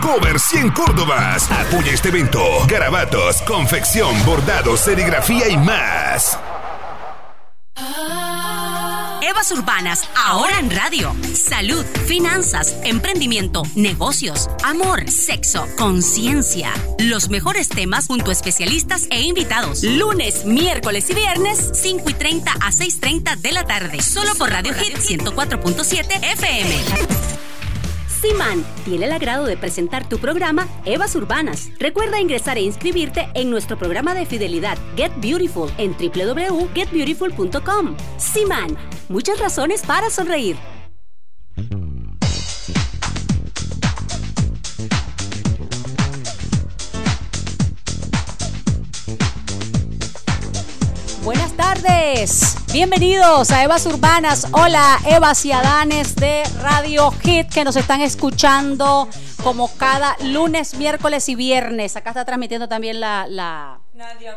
[0.00, 1.50] Cover 100 Córdobas.
[1.50, 2.40] Apoya este evento.
[2.66, 6.38] Garabatos, confección, bordados, serigrafía y más.
[9.22, 11.14] Evas Urbanas, ahora en radio.
[11.34, 16.72] Salud, finanzas, emprendimiento, negocios, amor, sexo, conciencia.
[16.98, 19.82] Los mejores temas junto a especialistas e invitados.
[19.82, 24.02] Lunes, miércoles y viernes, 5 y 30 a 6.30 de la tarde.
[24.02, 27.39] Solo por Radio Hit 104.7 FM.
[28.20, 31.70] Siman tiene el agrado de presentar tu programa Evas Urbanas.
[31.78, 37.96] Recuerda ingresar e inscribirte en nuestro programa de fidelidad Get Beautiful en www.getbeautiful.com.
[38.18, 38.76] Siman,
[39.08, 40.56] muchas razones para sonreír.
[51.82, 54.48] Tardes, bienvenidos a Evas Urbanas.
[54.52, 59.08] Hola, Evas y Adanes de Radio Hit que nos están escuchando
[59.42, 61.96] como cada lunes, miércoles y viernes.
[61.96, 63.80] Acá está transmitiendo también la, la,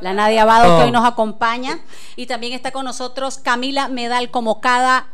[0.02, 1.80] la Nadia Abado que hoy nos acompaña.
[2.16, 5.08] Y también está con nosotros Camila Medal como cada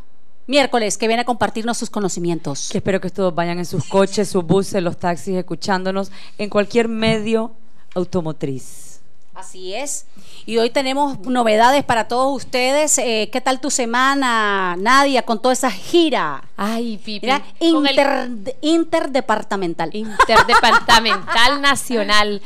[0.48, 2.70] miércoles que viene a compartirnos sus conocimientos.
[2.72, 6.90] Que espero que todos vayan en sus coches, sus buses, los taxis, escuchándonos en cualquier
[6.90, 7.54] medio
[7.96, 8.89] automotriz.
[9.40, 10.06] Así es.
[10.46, 12.98] Y hoy tenemos novedades para todos ustedes.
[12.98, 16.44] Eh, ¿Qué tal tu semana, Nadia, con toda esa gira?
[16.58, 17.26] Ay, Pipi.
[17.26, 19.92] Mira, inter- interdepartamental.
[19.96, 22.42] Interdepartamental nacional.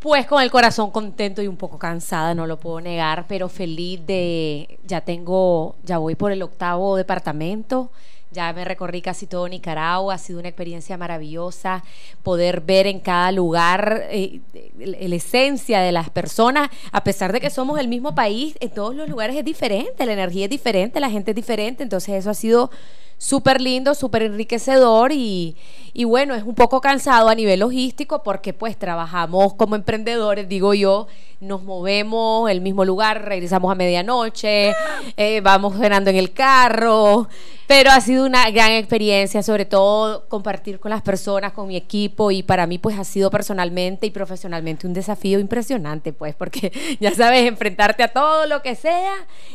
[0.00, 4.00] Pues con el corazón contento y un poco cansada, no lo puedo negar, pero feliz
[4.06, 7.90] de ya tengo, ya voy por el octavo departamento.
[8.34, 11.84] Ya me recorrí casi todo Nicaragua, ha sido una experiencia maravillosa
[12.24, 14.40] poder ver en cada lugar eh,
[14.76, 18.94] la esencia de las personas, a pesar de que somos el mismo país, en todos
[18.96, 22.34] los lugares es diferente, la energía es diferente, la gente es diferente, entonces eso ha
[22.34, 22.70] sido
[23.18, 25.56] súper lindo, súper enriquecedor y,
[25.92, 30.74] y bueno, es un poco cansado a nivel logístico porque pues trabajamos como emprendedores, digo
[30.74, 31.06] yo,
[31.40, 34.72] nos movemos el mismo lugar, regresamos a medianoche,
[35.16, 37.28] eh, vamos cenando en el carro,
[37.66, 42.30] pero ha sido una gran experiencia, sobre todo compartir con las personas, con mi equipo
[42.30, 47.14] y para mí pues ha sido personalmente y profesionalmente un desafío impresionante pues porque ya
[47.14, 49.14] sabes, enfrentarte a todo lo que sea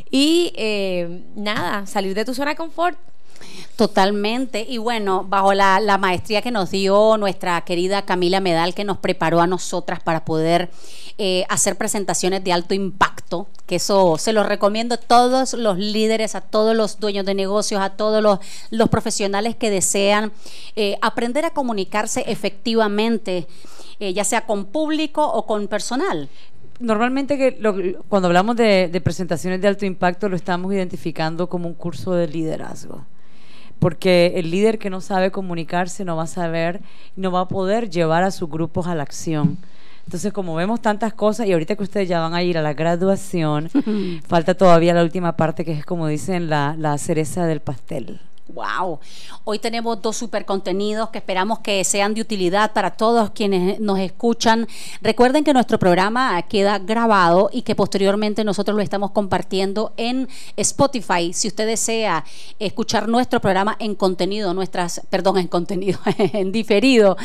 [0.09, 2.97] y eh, nada, salir de tu zona de confort.
[3.79, 4.65] Totalmente.
[4.67, 9.39] Y bueno, bajo la, maestría que nos dio nuestra querida Camila Medal, que nos preparó
[9.39, 10.69] a nosotras para poder
[11.17, 16.35] eh, hacer presentaciones de alto impacto, que eso se los recomiendo a todos los líderes,
[16.35, 20.31] a todos los dueños de negocios, a todos los, profesionales que desean
[20.75, 23.47] eh, aprender a comunicarse efectivamente,
[23.99, 26.27] eh, ya sea con público o con personal.
[26.79, 31.75] Normalmente que lo- cuando hablamos de presentaciones de alto impacto lo estamos identificando como un
[31.75, 33.05] curso de liderazgo.
[33.79, 36.81] Porque el líder que no sabe comunicarse no va a saber,
[37.15, 39.57] no va a poder llevar a sus grupos a la acción.
[40.05, 42.73] Entonces, como vemos tantas cosas, y ahorita que ustedes ya van a ir a la
[42.73, 43.69] graduación,
[44.27, 48.19] falta todavía la última parte que es como dicen la, la cereza del pastel.
[48.53, 48.99] Wow.
[49.43, 53.99] Hoy tenemos dos super contenidos que esperamos que sean de utilidad para todos quienes nos
[53.99, 54.67] escuchan.
[55.01, 60.27] Recuerden que nuestro programa queda grabado y que posteriormente nosotros lo estamos compartiendo en
[60.57, 61.31] Spotify.
[61.31, 62.25] Si usted desea
[62.57, 67.17] escuchar nuestro programa en contenido, nuestras, perdón, en contenido, en diferido,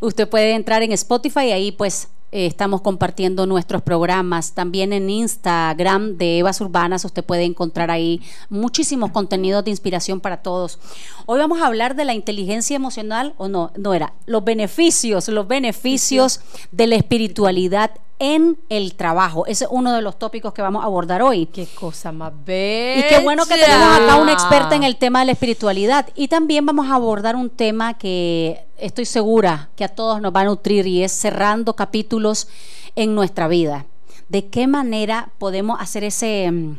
[0.00, 4.54] usted puede entrar en Spotify y ahí pues eh, estamos compartiendo nuestros programas.
[4.54, 10.38] También en Instagram de Evas Urbanas usted puede encontrar ahí muchísimos contenidos de inspiración para
[10.38, 10.80] todos.
[11.26, 15.46] Hoy vamos a hablar de la inteligencia emocional, o no, no era, los beneficios, los
[15.46, 16.40] beneficios
[16.72, 19.46] de la espiritualidad en el trabajo.
[19.46, 21.46] Ese es uno de los tópicos que vamos a abordar hoy.
[21.46, 23.08] Qué cosa más Y bella.
[23.08, 26.08] qué bueno que tenemos acá una experta en el tema de la espiritualidad.
[26.16, 30.40] Y también vamos a abordar un tema que estoy segura que a todos nos va
[30.40, 32.48] a nutrir y es cerrando capítulos
[32.96, 33.86] en nuestra vida.
[34.28, 36.78] ¿De qué manera podemos hacer ese, mm,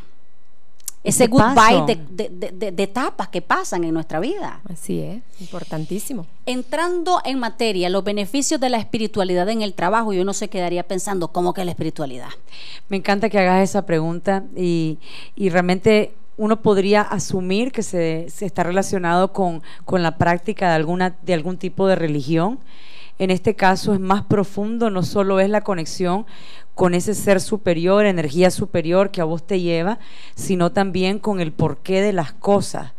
[1.04, 4.62] ese goodbye de, de- de- de- de etapas que pasan en nuestra vida?
[4.72, 6.26] Así es, importantísimo.
[6.48, 10.84] Entrando en materia, los beneficios de la espiritualidad en el trabajo, y uno se quedaría
[10.88, 12.30] pensando, ¿cómo que la espiritualidad?
[12.90, 14.98] Me encanta que hagas esa pregunta y,
[15.36, 19.62] y realmente uno podría asumir que se, está relacionado con,
[19.92, 22.60] la práctica de, de algún tipo de religión.
[23.18, 26.26] En este caso es más profundo, no solo es la conexión
[26.74, 30.00] con ese ser superior, energía superior que a vos te lleva,
[30.36, 32.92] sino también con el porqué de las cosas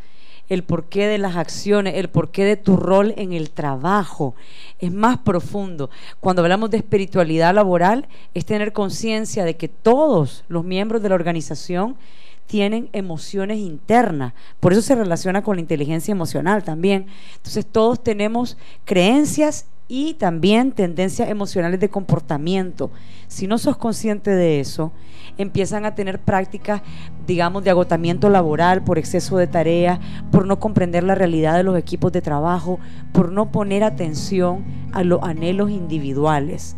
[0.49, 4.35] el porqué de las acciones, el porqué de tu rol en el trabajo.
[4.79, 5.91] Es más profundo.
[6.21, 11.15] Cuando hablamos de espiritualidad laboral, es tener conciencia de que todos los miembros de la
[11.15, 11.97] organización
[12.47, 14.35] tienen emociones internas.
[14.61, 17.07] Por eso se relaciona con la inteligencia emocional también.
[17.37, 22.91] Entonces todos tenemos creencias y también tendencias emocionales de comportamiento.
[23.29, 24.93] Si no sos consciente de eso,
[25.39, 26.83] empiezan a tener prácticas,
[27.27, 30.01] digamos, de agotamiento laboral por exceso de tarea,
[30.33, 32.81] por no comprender la realidad de los equipos de trabajo,
[33.13, 36.77] por no poner atención a los anhelos individuales.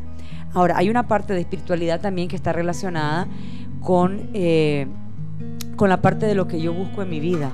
[0.55, 3.26] Ahora, hay una parte de espiritualidad también que está relacionada
[3.81, 4.87] con, eh,
[5.76, 7.52] con la parte de lo que yo busco en mi vida.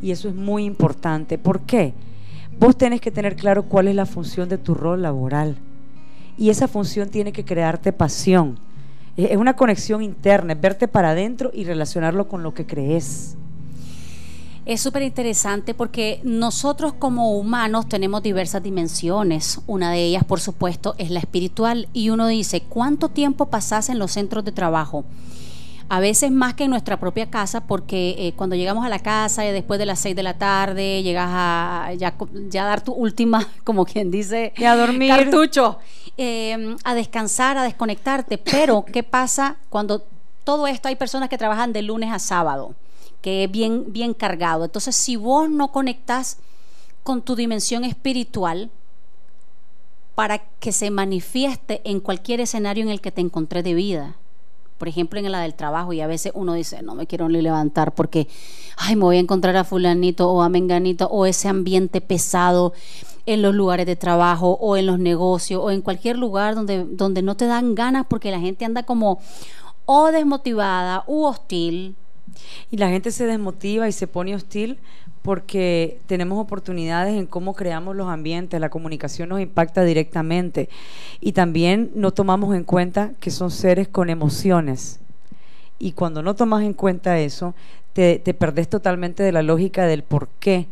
[0.00, 1.38] Y eso es muy importante.
[1.38, 1.94] ¿Por qué?
[2.58, 5.56] Vos tenés que tener claro cuál es la función de tu rol laboral.
[6.36, 8.58] Y esa función tiene que crearte pasión.
[9.16, 13.36] Es una conexión interna, verte para adentro y relacionarlo con lo que crees.
[14.64, 19.60] Es súper interesante porque nosotros como humanos tenemos diversas dimensiones.
[19.66, 21.88] Una de ellas, por supuesto, es la espiritual.
[21.92, 25.04] Y uno dice, ¿cuánto tiempo pasas en los centros de trabajo?
[25.92, 29.44] A veces más que en nuestra propia casa, porque eh, cuando llegamos a la casa
[29.44, 32.14] y después de las seis de la tarde llegas a ya,
[32.64, 35.10] dar tu última, como quien dice, a dormir.
[35.10, 35.80] cartucho,
[36.16, 38.38] em, a descansar, a desconectarte.
[38.38, 40.02] Pero, ¿qué pasa cuando
[40.44, 42.74] todo esto hay personas que trabajan de lunes a sábado,
[43.20, 44.64] que es bien, bien cargado?
[44.64, 46.38] Entonces, si vos no conectas
[47.02, 48.70] con tu dimensión espiritual,
[50.14, 54.16] para que se manifieste en cualquier escenario en el que te encontré de vida
[54.82, 57.40] por ejemplo, en la del trabajo, y a veces uno dice, no me quiero ni
[57.40, 58.26] levantar porque,
[58.76, 62.72] ay, me voy a encontrar a fulanito o a menganito, o ese ambiente pesado
[63.24, 67.22] en los lugares de trabajo o en los negocios o en cualquier lugar donde, donde
[67.22, 69.20] no te dan ganas porque la gente anda como
[69.86, 71.94] o desmotivada u hostil.
[72.72, 74.80] Y la gente se desmotiva y se pone hostil
[75.22, 80.68] porque tenemos oportunidades en cómo creamos los ambientes, la comunicación nos impacta directamente
[81.20, 84.98] y también no tomamos en cuenta que son seres con emociones.
[85.78, 87.54] Y cuando no tomas en cuenta eso,
[87.92, 90.66] te, te perdés totalmente de la lógica del por qué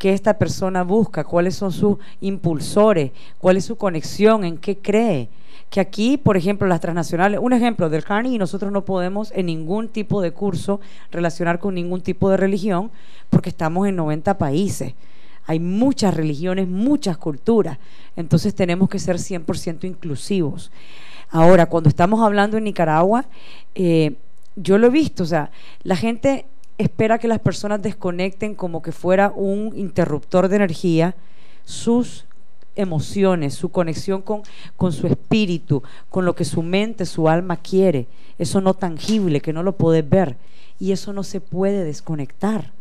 [0.00, 5.28] qué esta persona busca, cuáles son sus impulsores, cuál es su conexión, en qué cree
[5.70, 9.88] que aquí, por ejemplo, las transnacionales, un ejemplo del Carnegie, nosotros no podemos en ningún
[9.88, 10.80] tipo de curso
[11.12, 12.90] relacionar con ningún tipo de religión
[13.30, 14.94] porque estamos en 90 países.
[15.46, 17.78] Hay muchas religiones, muchas culturas,
[18.16, 20.72] entonces tenemos que ser 100% inclusivos.
[21.30, 23.24] Ahora, cuando estamos hablando en Nicaragua,
[23.76, 24.16] eh,
[24.56, 25.50] yo lo he visto, o sea,
[25.84, 26.46] la gente
[26.78, 31.14] espera que las personas desconecten como que fuera un interruptor de energía
[31.64, 32.26] sus
[32.76, 34.42] emociones, su conexión con,
[34.76, 38.06] con su espíritu, con lo que su mente, su alma quiere,
[38.38, 40.36] eso no tangible, que no lo puedes ver,
[40.78, 42.72] y eso no se puede desconectar.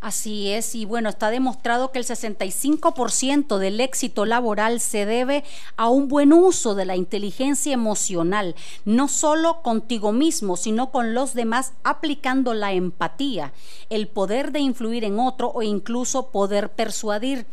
[0.00, 5.42] Así es, y bueno, está demostrado que el 65% del éxito laboral se debe
[5.76, 8.54] a un buen uso de la inteligencia emocional,
[8.84, 13.52] no solo contigo mismo, sino con los demás, aplicando la empatía,
[13.90, 17.46] el poder de influir en otro o incluso poder persuadir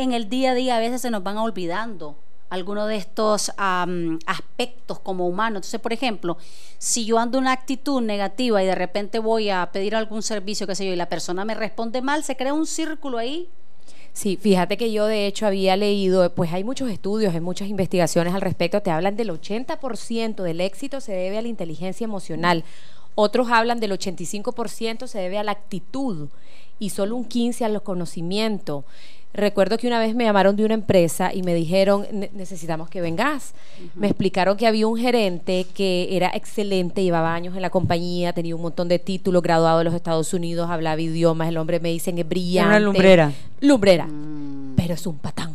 [0.00, 2.16] en el día a día a veces se nos van olvidando
[2.48, 5.58] algunos de estos aspectos como humanos.
[5.58, 6.36] Entonces, por ejemplo,
[6.78, 10.74] si yo ando una actitud negativa y de repente voy a pedir algún servicio, qué
[10.74, 13.48] sé yo, y la persona me responde mal, se crea un círculo ahí
[14.12, 18.34] Sí, fíjate que yo de hecho había leído, pues hay muchos estudios, hay muchas investigaciones
[18.34, 22.64] al respecto, te hablan del 80% del éxito se debe a la inteligencia emocional,
[23.14, 26.28] otros hablan del 85% se debe a la actitud
[26.78, 28.84] y solo un 15% al conocimiento.
[29.32, 33.54] Recuerdo que una vez me llamaron de una empresa y me dijeron, necesitamos que vengas.
[33.94, 38.56] Me explicaron que había un gerente que era excelente, llevaba años en la compañía, tenía
[38.56, 42.18] un montón de títulos, graduado de los Estados Unidos, hablaba idiomas, el hombre me dicen
[42.18, 42.70] es brillante.
[42.70, 43.32] Una lumbrera.
[43.60, 44.06] Lumbrera.
[44.06, 44.74] Mm.
[44.76, 45.49] Pero es un patán.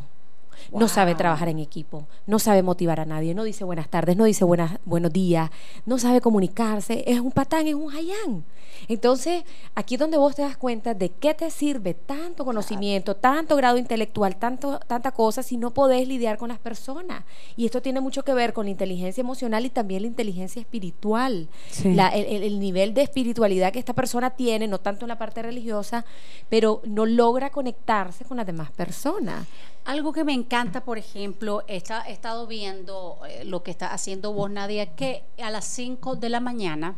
[0.80, 4.26] No sabe trabajar en equipo, no sabe motivar a nadie, no dice buenas tardes, no
[4.26, 5.50] dice buenas, buenos días,
[5.86, 8.44] no sabe comunicarse, es un patán, es un hayán.
[8.88, 13.56] Entonces, aquí es donde vos te das cuenta de qué te sirve tanto conocimiento, tanto
[13.56, 17.24] grado intelectual, tanto, tanta cosa si no podés lidiar con las personas.
[17.56, 21.48] Y esto tiene mucho que ver con la inteligencia emocional y también la inteligencia espiritual.
[21.84, 26.06] el, nivel de espiritualidad que esta persona tiene, no tanto en la parte religiosa,
[26.50, 29.48] pero no logra conectarse con las demás personas.
[29.86, 34.50] Algo que me encanta, por ejemplo, he estado viendo eh, lo que está haciendo vos,
[34.50, 36.96] Nadia, que a las 5 de la mañana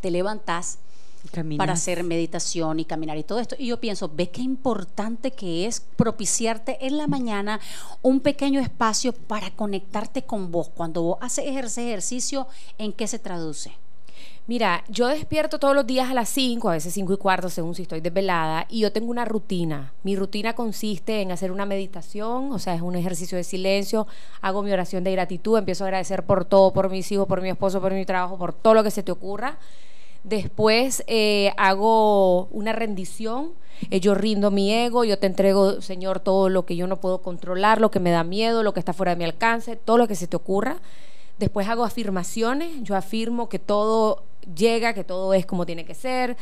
[0.00, 0.78] te levantás
[1.56, 3.54] para hacer meditación y caminar y todo esto.
[3.58, 7.60] Y yo pienso, ve qué importante que es propiciarte en la mañana
[8.02, 10.68] un pequeño espacio para conectarte con vos.
[10.68, 12.48] Cuando vos haces ese ejercicio,
[12.78, 13.72] ¿en qué se traduce?
[14.46, 17.74] Mira, yo despierto todos los días a las 5, a veces 5 y cuarto, según
[17.74, 19.92] si estoy desvelada, y yo tengo una rutina.
[20.02, 24.08] Mi rutina consiste en hacer una meditación, o sea, es un ejercicio de silencio,
[24.40, 27.48] hago mi oración de gratitud, empiezo a agradecer por todo, por mis hijos, por mi
[27.48, 29.58] esposo, por mi trabajo, por todo lo que se te ocurra
[30.24, 33.52] Después eh, hago una rendición.
[33.90, 37.22] Eh, yo rindo mi ego, yo te entrego, Señor, todo lo que yo no puedo
[37.22, 40.06] controlar, lo que me da miedo, lo que está fuera de mi alcance, todo lo
[40.06, 40.76] que se te ocurra.
[41.40, 46.36] Después hago afirmaciones, yo afirmo que todo llega, que todo es como tiene que ser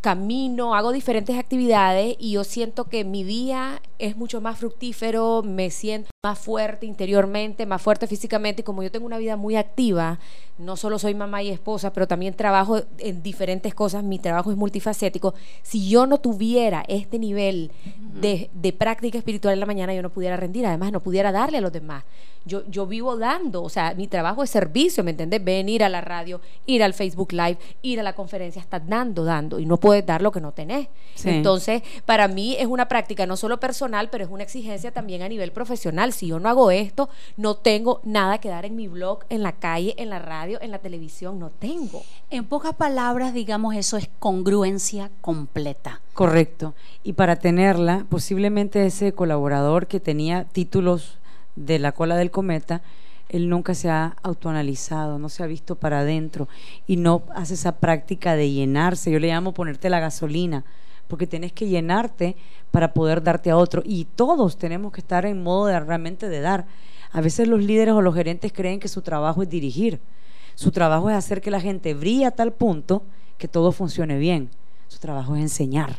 [0.00, 5.70] camino, hago diferentes actividades y yo siento que mi día es mucho más fructífero, me
[5.70, 10.18] siento más fuerte interiormente, más fuerte físicamente y como yo tengo una vida muy activa,
[10.58, 14.58] no solo soy mamá y esposa, pero también trabajo en diferentes cosas, mi trabajo es
[14.58, 17.70] multifacético, si yo no tuviera este nivel
[18.20, 21.56] de, de práctica espiritual en la mañana, yo no pudiera rendir, además no pudiera darle
[21.56, 22.04] a los demás
[22.44, 25.44] yo, yo vivo dando, o sea, mi trabajo es servicio, ¿me entiendes?
[25.44, 29.58] Venir a la radio, ir al Facebook Live, ir a la conferencia, estás dando, dando,
[29.58, 30.88] y no puedes dar lo que no tenés.
[31.24, 35.28] Entonces, para mí es una práctica no solo personal, pero es una exigencia también a
[35.28, 36.09] nivel profesional.
[36.12, 39.52] Si yo no hago esto, no tengo nada que dar en mi blog, en la
[39.52, 42.02] calle, en la radio, en la televisión, no tengo.
[42.30, 46.00] En pocas palabras, digamos, eso es congruencia completa.
[46.14, 46.74] Correcto.
[47.02, 51.18] Y para tenerla, posiblemente ese colaborador que tenía títulos
[51.56, 52.82] de la cola del cometa,
[53.28, 56.48] él nunca se ha autoanalizado, no se ha visto para adentro
[56.86, 59.10] y no hace esa práctica de llenarse.
[59.10, 60.64] Yo le llamo ponerte la gasolina,
[61.10, 62.36] porque tienes que llenarte
[62.70, 63.82] para poder darte a otro.
[63.84, 66.66] Y todos tenemos que estar en modo de realmente de dar.
[67.12, 70.00] A veces los líderes o los gerentes creen que su trabajo es dirigir.
[70.54, 73.02] Su trabajo es hacer que la gente brille a tal punto
[73.36, 74.50] que todo funcione bien.
[74.88, 75.96] Su trabajo es enseñar.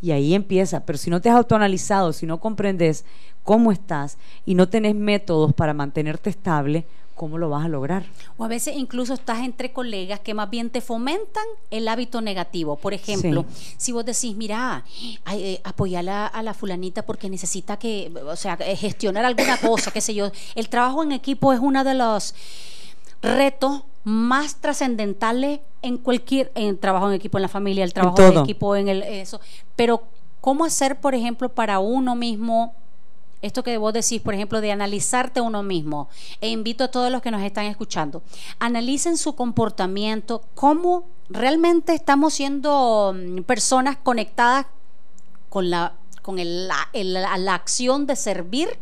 [0.00, 0.84] Y ahí empieza.
[0.84, 3.04] Pero si no te has autoanalizado, si no comprendes
[3.44, 6.86] cómo estás y no tenés métodos para mantenerte estable,
[7.16, 8.04] ¿cómo lo vas a lograr?
[8.36, 12.76] O a veces incluso estás entre colegas que más bien te fomentan el hábito negativo.
[12.76, 13.44] Por ejemplo,
[13.76, 14.84] si vos decís, mira,
[15.32, 20.00] eh, apoyar a, la fulanita porque necesita que, o sea, eh, gestionar alguna cosa, qué
[20.00, 20.30] sé yo.
[20.54, 22.34] El trabajo en equipo es uno de los
[23.22, 28.38] retos más trascendentales en cualquier en trabajo en equipo en la familia, el trabajo en
[28.38, 29.40] equipo en el eso,
[29.74, 30.04] pero
[30.40, 32.74] cómo hacer, por ejemplo, para uno mismo
[33.42, 36.08] esto que vos decís, por ejemplo, de analizarte uno mismo,
[36.40, 38.22] e invito a todos los que nos están escuchando,
[38.58, 44.66] analicen su comportamiento, cómo realmente estamos siendo mm, personas conectadas
[45.48, 48.78] con la, con la, la acción de servir.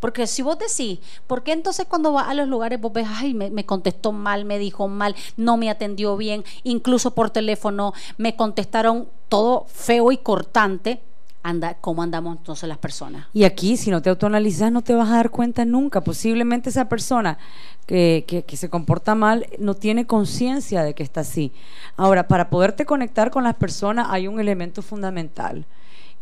[0.00, 3.34] Porque si vos decís, ¿por qué entonces cuando vas a los lugares vos ves, ay,
[3.34, 9.08] me, contestó mal, me dijo mal, no me atendió bien, incluso por teléfono me contestaron
[9.28, 11.00] todo feo y cortante?
[11.46, 13.26] Anda, cómo andamos entonces las personas.
[13.32, 16.00] Y aquí, si no te autoanalizas, no te vas a dar cuenta nunca.
[16.00, 17.38] Posiblemente esa persona
[17.86, 21.52] que, que, se comporta mal no tiene conciencia de que está así.
[21.96, 25.64] Ahora, para poderte conectar con las personas hay un elemento fundamental.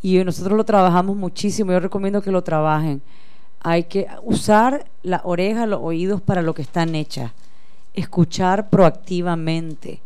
[0.02, 1.72] Y nosotros lo trabajamos muchísimo.
[1.72, 3.00] Yo recomiendo que lo trabajen.
[3.60, 7.32] Hay que usar la oreja, los oídos para lo que están hechas.
[7.94, 10.03] Escuchar proactivamente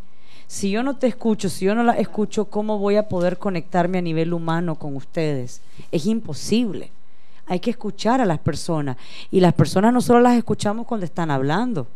[0.48, 3.98] si yo no te escucho, si yo no la escucho, ¿cómo voy a poder conectarme
[3.98, 5.60] a nivel humano con ustedes?
[5.92, 6.90] Es imposible.
[7.46, 8.96] Hay que escuchar a las personas.
[9.30, 11.86] Y las personas no solo las escuchamos cuando están hablando.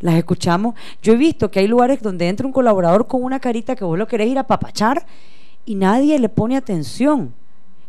[0.00, 0.74] Las escuchamos.
[1.02, 3.98] Yo he visto que hay lugares donde entra un colaborador con una carita que vos
[3.98, 5.06] lo querés ir a papachar
[5.64, 7.32] y nadie le pone atención.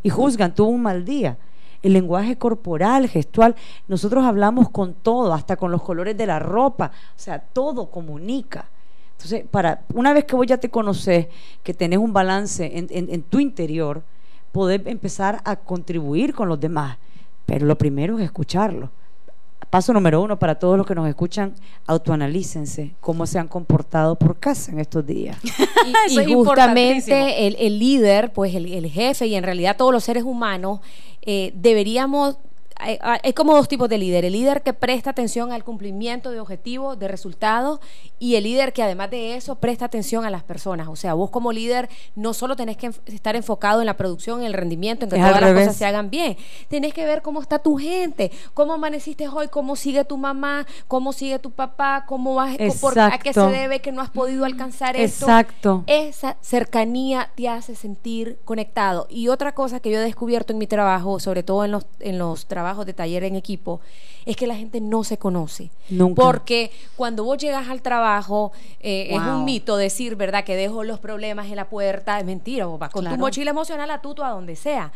[0.04, 1.38] Y juzgan, tuvo un mal día
[1.84, 3.56] el lenguaje corporal, gestual.
[3.90, 8.70] Nosotros hablamos con todo, hasta con los colores de la ropa, o sea, todo comunica.
[9.18, 11.28] Entonces, para, una vez que vos ya te conoces,
[11.64, 14.04] que tenés un balance en, tu interior,
[14.52, 16.98] poder empezar a contribuir con los demás.
[17.46, 18.92] Pero lo primero es escucharlo.
[19.70, 21.54] Paso número uno para todos los que nos escuchan,
[21.88, 25.38] autoanalícense cómo se han comportado por casa en estos días.
[26.10, 30.82] y, justamente el, líder, pues el, jefe y en realidad todos los seres humanos
[31.22, 32.38] eh, deberíamos
[32.78, 34.26] hay, como dos tipos de líder.
[34.26, 37.80] El líder que presta atención al cumplimiento de objetivos, de resultados,
[38.20, 40.90] y el líder que además de eso presta atención a las personas.
[40.90, 44.48] O sea, vos como líder no solo tenés que estar enfocado en la producción, en
[44.48, 46.38] el rendimiento, en que todas las cosas se hagan bien.
[46.68, 51.14] Tenés que ver cómo está tu gente, cómo amaneciste hoy, cómo sigue tu mamá, cómo
[51.14, 54.98] sigue tu papá, cómo vas, por, a qué se debe que no has podido alcanzar
[54.98, 55.26] esto.
[55.26, 55.84] Exacto.
[55.88, 59.08] Esa cercanía te hace sentir conectado.
[59.10, 62.20] Y otra cosa que yo he descubierto en mi trabajo, sobre todo en los, en
[62.20, 63.80] los trabajos de taller en equipo,
[64.26, 65.70] es que la gente no se conoce.
[65.90, 66.22] Nunca.
[66.22, 71.00] Porque cuando vos llegas al trabajo, eh, es un mito decir, ¿verdad?, que dejo los
[71.00, 72.20] problemas en la puerta.
[72.20, 74.92] Es mentira, vos vas con tu mochila emocional a tuto a donde sea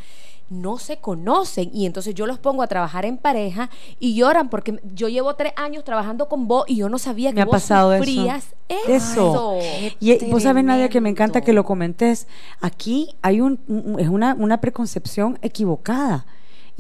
[0.50, 4.80] no se conocen y entonces yo los pongo a trabajar en pareja y lloran porque
[4.94, 7.54] yo llevo tres años trabajando con vos y yo no sabía que me ha vos
[7.54, 9.60] pasado sufrías eso.
[10.00, 12.28] Y vos sabés, Nadia, que me encanta que lo comentes.
[12.62, 13.60] Aquí hay un,
[14.00, 16.26] es una, una preconcepción equivocada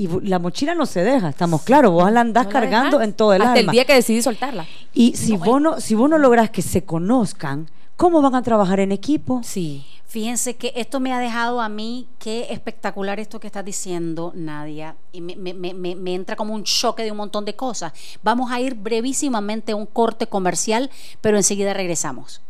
[0.01, 3.41] y la mochila no se deja, estamos claros, vos la andás cargando en todo el
[3.41, 4.65] Hasta el día que decidí soltarla.
[4.93, 8.79] Y si, vos no, si vos no lográs que se conozcan, ¿Cómo van a trabajar
[8.79, 9.41] en equipo?
[9.43, 9.85] Sí.
[10.07, 14.95] Fíjense que esto me ha dejado a mí, qué espectacular esto que estás diciendo, Nadia,
[15.11, 17.91] y me, me- me- me- me entra como un choque de un montón de cosas.
[18.23, 20.89] Vamos a ir brevísimamente a un corte comercial,
[21.19, 22.41] pero enseguida regresamos.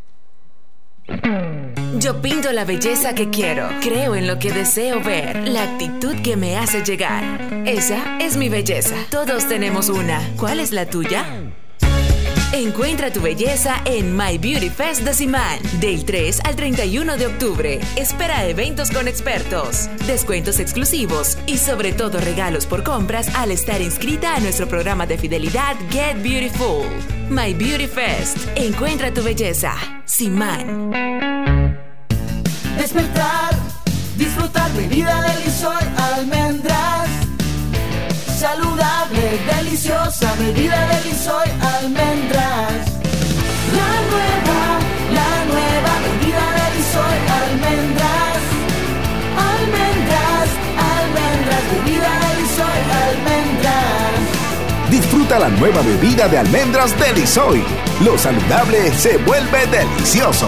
[2.00, 6.38] Yo pinto la belleza que quiero, creo en lo que deseo ver, la actitud que
[6.38, 7.24] me hace llegar.
[7.66, 8.96] Esa es mi belleza.
[9.10, 10.22] Todos tenemos una.
[10.38, 11.26] ¿Cuál es la tuya?
[12.52, 17.80] Encuentra tu belleza en My Beauty Fest de Simán, del 3 al 31 de octubre.
[17.96, 24.36] Espera eventos con expertos, descuentos exclusivos y sobre todo regalos por compras al estar inscrita
[24.36, 26.88] a nuestro programa de fidelidad Get Beautiful.
[27.30, 28.38] My Beauty Fest.
[28.56, 29.76] Encuentra tu belleza.
[30.06, 30.90] Simán.
[32.80, 33.56] Despertar,
[34.18, 36.79] disfrutar mi vida deliciosa, almendras.
[38.40, 41.44] Saludable, deliciosa, mi vida deliciosa,
[41.78, 42.86] almendras.
[43.76, 44.62] La nueva,
[45.12, 48.40] la nueva bebida deliciosa, almendras.
[49.52, 50.50] Almendras,
[50.96, 54.20] almendras, bebida deliciosa, almendras.
[54.90, 57.62] Disfruta la nueva bebida de almendras Delisoy.
[58.06, 60.48] Lo saludable se vuelve delicioso.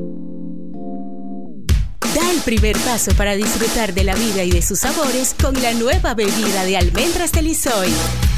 [2.29, 6.13] El primer paso para disfrutar de la vida y de sus sabores con la nueva
[6.13, 7.89] bebida de almendras de Lisoy,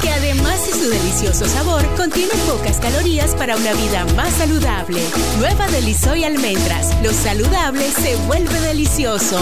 [0.02, 5.00] que además de su delicioso sabor, contiene pocas calorías para una vida más saludable.
[5.38, 6.90] Nueva de Lisoy Almendras.
[7.02, 9.40] Lo saludable se vuelve delicioso.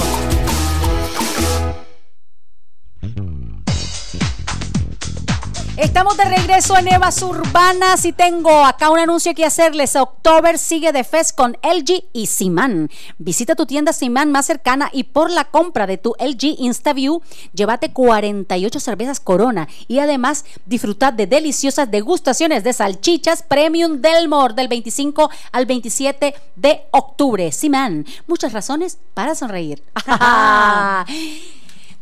[5.83, 9.97] Estamos de regreso en Evas Urbanas y tengo acá un anuncio que hacerles.
[9.97, 12.89] October sigue de Fest con LG y Siman.
[13.19, 17.21] Visita tu tienda Siman más cercana y por la compra de tu LG InstaView,
[17.53, 24.69] llévate 48 cervezas Corona y además disfruta de deliciosas degustaciones de salchichas Premium Delmore del
[24.69, 27.51] 25 al 27 de octubre.
[27.51, 29.83] Siman, muchas razones para sonreír.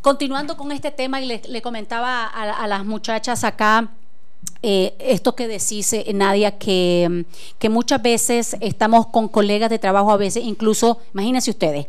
[0.02, 3.90] Continuando con este tema y le, le comentaba a, las muchachas acá
[4.62, 7.26] eh, esto que decís, eh, Nadia, que,
[7.58, 11.86] que muchas veces estamos con colegas de trabajo, a veces incluso, imagínense ustedes,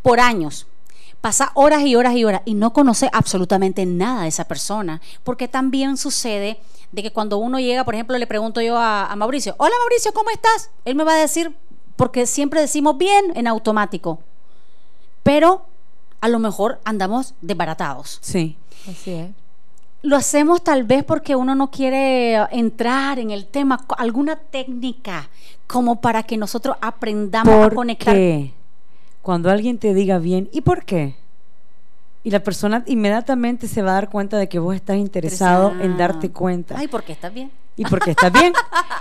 [0.00, 0.66] por años,
[1.20, 5.46] pasa horas y horas y horas y no conoce absolutamente nada de esa persona, porque
[5.46, 6.58] también sucede
[6.92, 10.14] de que cuando uno llega, por ejemplo, le pregunto yo a, a Mauricio, hola Mauricio,
[10.14, 10.70] ¿cómo estás?
[10.86, 11.54] Él me va a decir,
[11.96, 14.18] porque siempre decimos bien en automático,
[15.22, 15.66] pero
[16.20, 18.18] a lo mejor andamos desbaratados.
[18.20, 18.56] Sí.
[18.88, 19.30] Así es.
[20.02, 25.28] Lo hacemos tal vez porque uno no quiere entrar en el tema, alguna técnica
[25.66, 28.14] como para que nosotros aprendamos a ¿Por conectar.
[28.14, 28.52] qué?
[29.22, 31.16] Cuando alguien te diga bien, ¿y por qué?
[32.24, 35.96] Y la persona inmediatamente se va a dar cuenta de que vos estás interesado en
[35.96, 36.76] darte cuenta.
[36.78, 37.50] Ay, porque estás bien.
[37.76, 38.52] Y porque estás bien.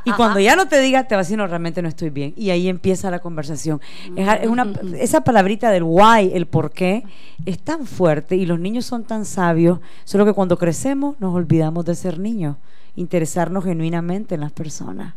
[0.06, 2.34] Y cuando ya no te diga, te va a decir, no, realmente no estoy bien.
[2.38, 3.82] Y ahí empieza la conversación.
[4.16, 7.04] Es, una, esa palabrita del why, el por qué,
[7.46, 11.84] es tan fuerte y los niños son tan sabios, solo que cuando crecemos nos olvidamos
[11.86, 12.56] de ser niños,
[12.96, 15.14] interesarnos genuinamente en las personas.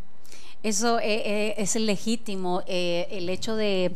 [0.62, 3.94] Eso eh, eh, es legítimo, eh, el hecho de,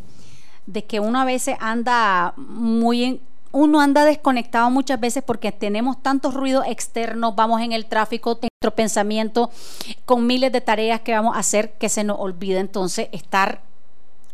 [0.67, 3.21] de que uno a veces anda muy en-
[3.53, 8.75] uno anda desconectado muchas veces porque tenemos tantos ruidos externos, vamos en el tráfico, nuestro
[8.75, 9.51] pensamiento
[10.05, 13.66] con miles de tareas que vamos a hacer que se nos olvida entonces estar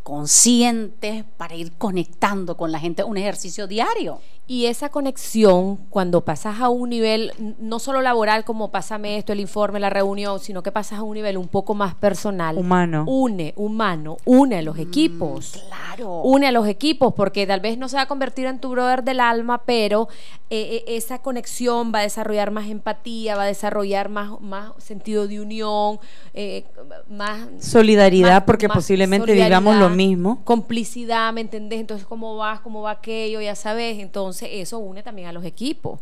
[0.02, 4.18] conscientes para ir conectando con la gente, un ejercicio diario.
[4.48, 9.40] Y esa conexión, cuando pasas a un nivel, no solo laboral como pásame esto, el
[9.40, 12.58] informe, la reunión, sino que pasas a un nivel un poco más personal.
[12.58, 13.04] Humano.
[13.06, 15.52] Une, humano, une a los equipos.
[15.68, 16.22] Claro.
[16.22, 19.04] Une a los equipos, porque tal vez no se va a convertir en tu brother
[19.04, 20.08] del alma, pero
[20.50, 25.28] eh, eh, esa conexión va a desarrollar más empatía, va a desarrollar más, más sentido
[25.28, 25.98] de unión,
[26.34, 26.64] eh,
[27.08, 30.44] más Solidaridad, más- porque más posiblemente digamos lo solidaridad, mismo.
[30.44, 31.80] Complicidad, ¿me entendés?
[31.80, 32.60] Entonces, ¿cómo vas?
[32.60, 33.40] ¿Cómo va aquello?
[33.40, 33.98] Ya sabes.
[33.98, 36.00] Entonces, eso une también a los equipos.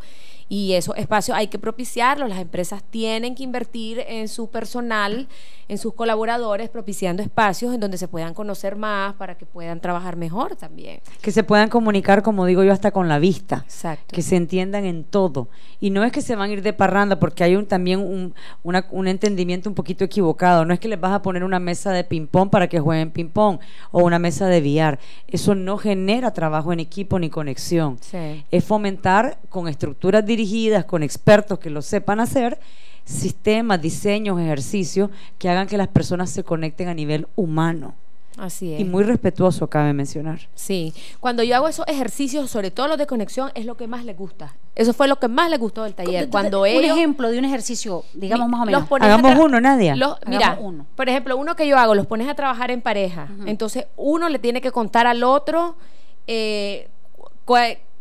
[0.53, 2.29] Y esos espacios hay que propiciarlos.
[2.29, 5.29] Las empresas tienen que invertir en su personal,
[5.69, 10.17] en sus colaboradores, propiciando espacios en donde se puedan conocer más para que puedan trabajar
[10.17, 11.01] mejor también.
[11.23, 13.63] Que se puedan comunicar, como digo yo, hasta con la vista.
[13.65, 14.13] Exacto.
[14.13, 15.49] Que se entiendan en todo.
[15.79, 18.35] Y no es que se van a ir de parranda, porque hay un, también un,
[18.65, 20.65] una- un entendimiento un poquito equivocado.
[20.65, 23.61] No es que les vas a poner una mesa de ping-pong para que jueguen ping-pong
[23.93, 24.99] o una mesa de billar.
[25.29, 27.99] Eso no genera trabajo en equipo ni conexión.
[28.01, 28.45] Sí.
[28.51, 30.40] Es fomentar con estructuras dirigidas,
[30.87, 32.59] con expertos que lo sepan hacer,
[33.05, 37.95] sistemas, diseños, ejercicios que hagan que las personas se conecten a nivel humano.
[38.39, 38.81] Así es.
[38.81, 40.39] Y muy respetuoso, cabe mencionar.
[40.55, 44.05] Sí, cuando yo hago esos ejercicios, sobre todo los de conexión, es lo que más
[44.05, 44.55] les gusta.
[44.77, 46.31] Eso fue lo que más les gustó del taller.
[46.31, 48.89] Cuando un ellos ejemplo de un ejercicio, digamos mi- más o menos.
[48.89, 49.95] los Hagamos uno, Nadia.
[49.97, 50.87] los- Hagamos mira, uno.
[50.97, 53.29] por ejemplo, uno que yo hago, los pones a trabajar en pareja.
[53.47, 55.77] Entonces, uno le tiene que contar al otro,
[56.27, 56.89] eh,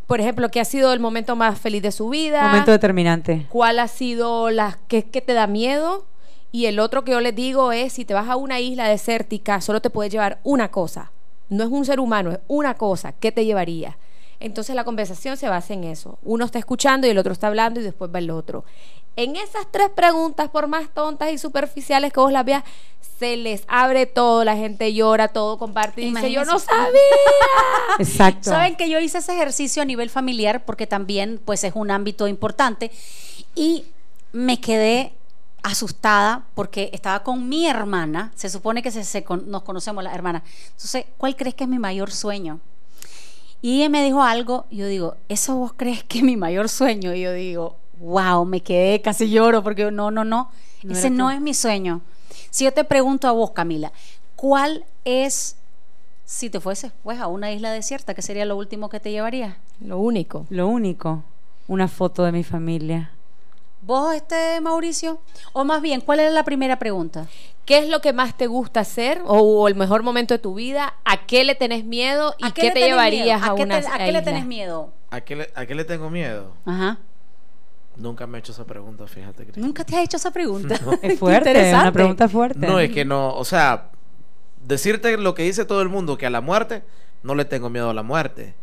[0.09, 3.45] por ejemplo, qué ha sido el momento más feliz de su vida, Momento determinante.
[3.49, 6.03] cuál ha sido la que, que te da miedo.
[6.51, 9.61] Y el otro que yo les digo es, si te vas a una isla desértica,
[9.61, 11.11] solo te puedes llevar una cosa.
[11.49, 13.11] No es un ser humano, es una cosa.
[13.11, 13.99] ¿Qué te llevaría?
[14.39, 16.17] Entonces la conversación se basa en eso.
[16.23, 18.65] Uno está escuchando y el otro está hablando y después va el otro.
[19.15, 22.63] En esas tres preguntas, por más tontas y superficiales que vos las veas,
[23.19, 26.99] se les abre todo, la gente llora, todo comparte y dice, yo no sabía.
[27.99, 28.49] Exacto.
[28.49, 32.27] Saben que yo hice ese ejercicio a nivel familiar porque también pues es un ámbito
[32.29, 32.91] importante
[33.55, 33.85] y
[34.31, 35.11] me quedé
[35.63, 40.13] asustada porque estaba con mi hermana, se supone que se, se con- nos conocemos las
[40.15, 40.43] hermanas.
[40.71, 42.61] Entonces, ¿cuál crees que es mi mayor sueño?
[43.61, 46.69] Y ella me dijo algo, y yo digo, ¿eso vos crees que es mi mayor
[46.69, 47.13] sueño?
[47.13, 50.49] Y yo digo, wow, me quedé, casi lloro porque no, no, no,
[50.83, 51.31] No ese no tú.
[51.35, 52.01] es mi sueño.
[52.49, 53.91] Si yo te pregunto a vos, Camila,
[54.35, 55.55] ¿cuál es,
[56.25, 59.55] si te fuese pues, a una isla desierta, qué sería lo último que te llevarías?
[59.81, 60.45] Lo único.
[60.49, 61.23] Lo único,
[61.67, 63.11] una foto de mi familia.
[63.81, 65.19] ¿Vos, este Mauricio?
[65.53, 67.27] O más bien, ¿cuál era la primera pregunta?
[67.65, 70.53] ¿Qué es lo que más te gusta hacer o, o el mejor momento de tu
[70.55, 70.95] vida?
[71.05, 73.53] ¿A qué le tenés miedo y ¿A qué, te llevarías miedo?
[73.53, 74.23] a qué una te- ¿A qué le isla?
[74.23, 74.91] tenés miedo?
[75.11, 76.51] ¿A qué, le, ¿A qué le tengo miedo?
[76.65, 76.97] Ajá.
[77.99, 79.45] Nunca me he hecho esa pregunta, fíjate.
[79.45, 79.57] Cris.
[79.57, 80.75] Nunca te has hecho esa pregunta.
[80.93, 82.65] Es Qué fuerte, es una pregunta fuerte.
[82.65, 83.89] No, es que no, o sea,
[84.65, 86.83] decirte lo que dice todo el mundo, que a la muerte,
[87.23, 88.55] no le tengo miedo a la muerte.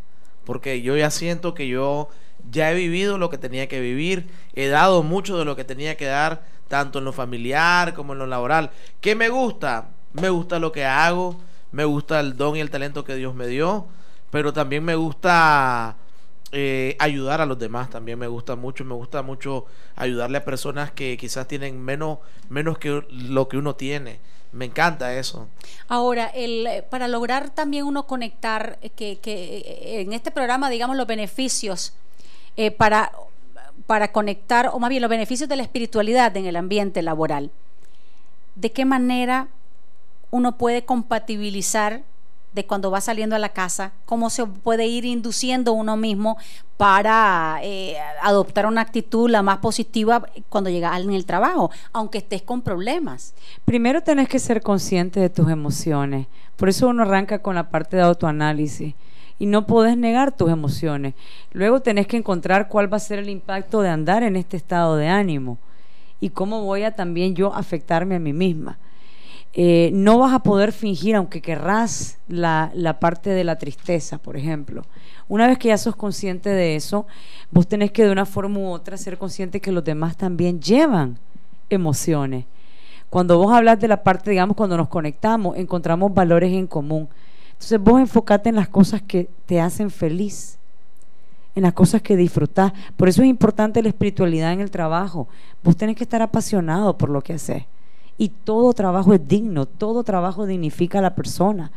[0.45, 2.09] Porque yo ya siento que yo
[2.51, 5.97] ya he vivido lo que tenía que vivir, he dado mucho de lo que tenía
[5.97, 8.71] que dar, tanto en lo familiar como en lo laboral.
[9.01, 9.89] ¿Qué me gusta?
[10.13, 11.37] Me gusta lo que hago,
[11.73, 13.87] me gusta el don y el talento que Dios me dio,
[14.31, 15.97] pero también me gusta
[16.53, 18.85] eh, ayudar a los demás también me gusta mucho.
[18.85, 23.75] Me gusta mucho ayudarle a personas que quizás tienen menos menos que lo que uno
[23.75, 24.21] tiene.
[24.53, 25.49] Me encanta eso.
[25.89, 30.97] Ahora, el, para lograr también uno conectar, eh, que, que eh, en este programa, digamos,
[30.97, 31.93] los beneficios
[32.79, 33.13] para,
[33.87, 37.51] para conectar, o más bien los beneficios de la espiritualidad en el ambiente laboral,
[38.55, 39.49] ¿de qué manera
[40.31, 42.03] uno puede compatibilizar
[42.55, 46.39] de cuando va saliendo a la casa, cómo se puede ir induciendo uno mismo
[46.77, 52.43] para eh, adoptar una actitud la más positiva cuando llega en el trabajo, aunque estés
[52.43, 53.35] con problemas?
[53.65, 56.27] Primero tenés que ser consciente de tus emociones.
[56.57, 58.95] Por eso uno arranca con la parte de autoanálisis.
[59.39, 61.15] Y no podés negar tus emociones.
[61.53, 64.97] Luego tenés que encontrar cuál va a ser el impacto de andar en este estado
[64.97, 65.59] de ánimo.
[66.21, 68.79] Y cómo voy a también yo afectarme a mí misma.
[69.59, 74.37] Eh, no vas a poder fingir, aunque querrás, la, la parte de la tristeza, por
[74.37, 74.85] ejemplo.
[75.29, 77.07] Una vez que ya sos consciente de eso,
[77.51, 81.19] vos tenés que de una forma u otra ser consciente que los demás también llevan
[81.71, 82.45] emociones.
[83.09, 87.09] Cuando vos hablas de la parte, digamos, cuando nos conectamos, encontramos valores en común.
[87.53, 90.59] Entonces vos enfocate en las cosas que te hacen feliz,
[91.55, 92.75] en las cosas que disfrutás.
[92.95, 95.29] Por eso es importante la espiritualidad en el trabajo.
[95.65, 97.65] Vos tenés que estar apasionado por lo que haces.
[98.19, 101.71] Y todo trabajo es digno, todo trabajo dignifica a la persona.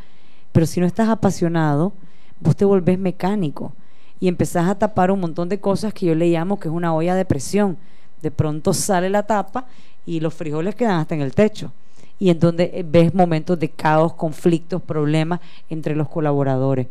[0.52, 1.92] Pero si no estás apasionado,
[2.40, 3.74] vos te volvés mecánico
[4.20, 6.94] y empezás a tapar un montón de cosas que yo le llamo que es una
[6.94, 7.78] olla de presión.
[8.22, 9.66] De pronto sale la tapa
[10.06, 11.72] y los frijoles quedan hasta en el techo.
[12.18, 16.88] Y en donde eh, ves momentos de caos, conflictos, problemas entre los colaboradores.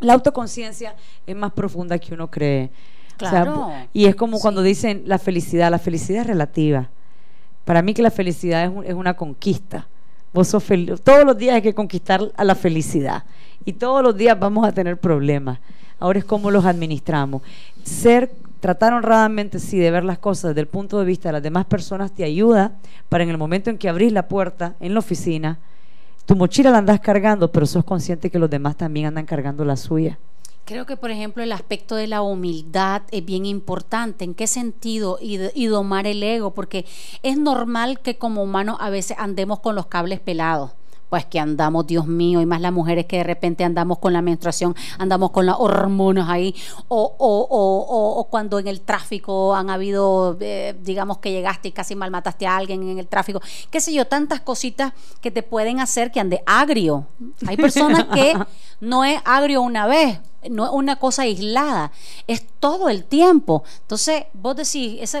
[0.00, 0.94] La autoconciencia
[1.26, 2.70] es más profunda que uno cree.
[3.16, 3.70] O sea, Claro.
[3.92, 6.88] y es como cuando dicen la felicidad, la felicidad es relativa.
[7.64, 9.86] Para mí que la felicidad es, un- es una conquista.
[10.32, 13.22] Todos los días hay que conquistar a la felicidad
[13.64, 15.60] y todos los días vamos a tener problemas.
[16.00, 17.42] Ahora es cómo los administramos.
[17.84, 21.42] Ser, tratar honradamente, sí, de ver las cosas desde el punto de vista de las
[21.42, 22.72] demás personas te ayuda
[23.08, 25.58] para en el momento en que abrís la puerta en la oficina,
[26.26, 29.76] tu mochila la andás cargando, pero sos consciente que los demás también andan cargando la
[29.76, 30.18] suya.
[30.64, 34.24] Creo que, por ejemplo, el aspecto de la humildad es bien importante.
[34.24, 35.18] ¿En qué sentido?
[35.20, 36.86] Y, y domar el ego, porque
[37.22, 40.72] es normal que como humanos a veces andemos con los cables pelados.
[41.14, 44.20] Pues que andamos, Dios mío, y más las mujeres que de repente andamos con la
[44.20, 46.52] menstruación, andamos con las hormonas ahí,
[46.88, 51.70] o, o- o- o- cuando en el tráfico han habido, eh, digamos que llegaste y
[51.70, 55.78] casi malmataste a alguien en el tráfico, qué sé yo, tantas cositas que te pueden
[55.78, 57.06] hacer que ande agrio.
[57.46, 58.34] Hay personas que
[58.80, 60.18] no es agrio una vez,
[60.50, 61.92] no es una cosa aislada,
[62.26, 63.62] es todo el tiempo.
[63.82, 65.16] Entonces, vos decís,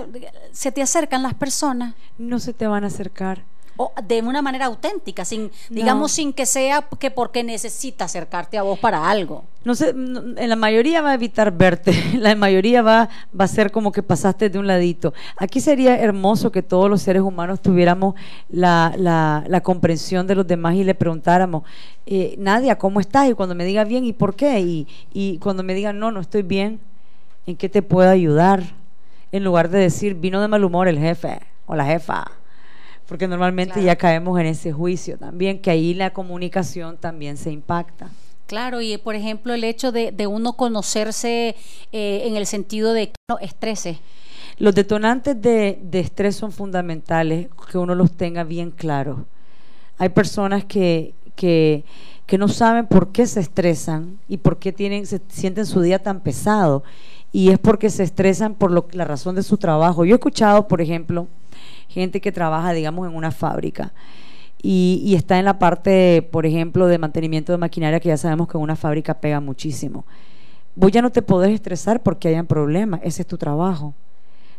[0.50, 3.44] se te acercan las personas No se te van a acercar.
[3.76, 8.62] O de una manera auténtica, sin, digamos, sin que sea que porque necesita acercarte a
[8.62, 9.44] vos para algo.
[9.64, 13.08] No sé, en la mayoría va a evitar verte, la mayoría va,
[13.38, 15.14] va a ser como que pasaste de un ladito.
[15.36, 18.14] Aquí sería hermoso que todos los seres humanos tuviéramos
[18.50, 21.62] la, la- la comprensión de los demás y le preguntáramos,
[22.06, 23.28] eh, Nadia, ¿cómo estás?
[23.30, 24.60] Y cuando me diga bien, ¿y por qué?
[24.60, 26.78] Y, y cuando me diga, no, no estoy bien,
[27.46, 28.62] ¿en qué te puedo ayudar?
[29.32, 32.30] En lugar de decir, vino de mal humor el jefe o la jefa.
[33.06, 38.10] Porque normalmente ya caemos en ese juicio también, que ahí la comunicación también se impacta.
[38.46, 41.56] Claro, y por ejemplo el hecho de, de uno conocerse
[41.92, 43.98] eh, en el sentido de no estrese.
[44.58, 49.20] Los detonantes de, de estrés son fundamentales, que uno los tenga bien claros.
[49.98, 51.84] Hay personas que, que,
[52.26, 55.98] que no saben por qué se estresan y por qué tienen, se sienten su día
[55.98, 56.84] tan pesado.
[57.32, 60.04] Y es porque se estresan por lo, la razón de su trabajo.
[60.04, 61.26] Yo he escuchado, por ejemplo,
[61.94, 63.92] gente que trabaja, digamos, en una fábrica
[64.66, 68.56] y, está en la parte, por ejemplo, de mantenimiento de maquinaria, que ya sabemos que
[68.56, 70.06] en una fábrica pega muchísimo.
[70.74, 73.92] Vos ya no te podés estresar porque hayan problemas, ese es tu trabajo.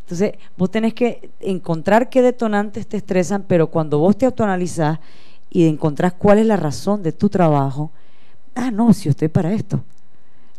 [0.02, 5.00] Entonces, vos tenés que encontrar qué detonantes te estresan, pero cuando vos te autoanalizás
[5.50, 7.90] y encontrás cuál es la razón de tu trabajo,
[8.54, 9.82] ah, no, si estoy para esto.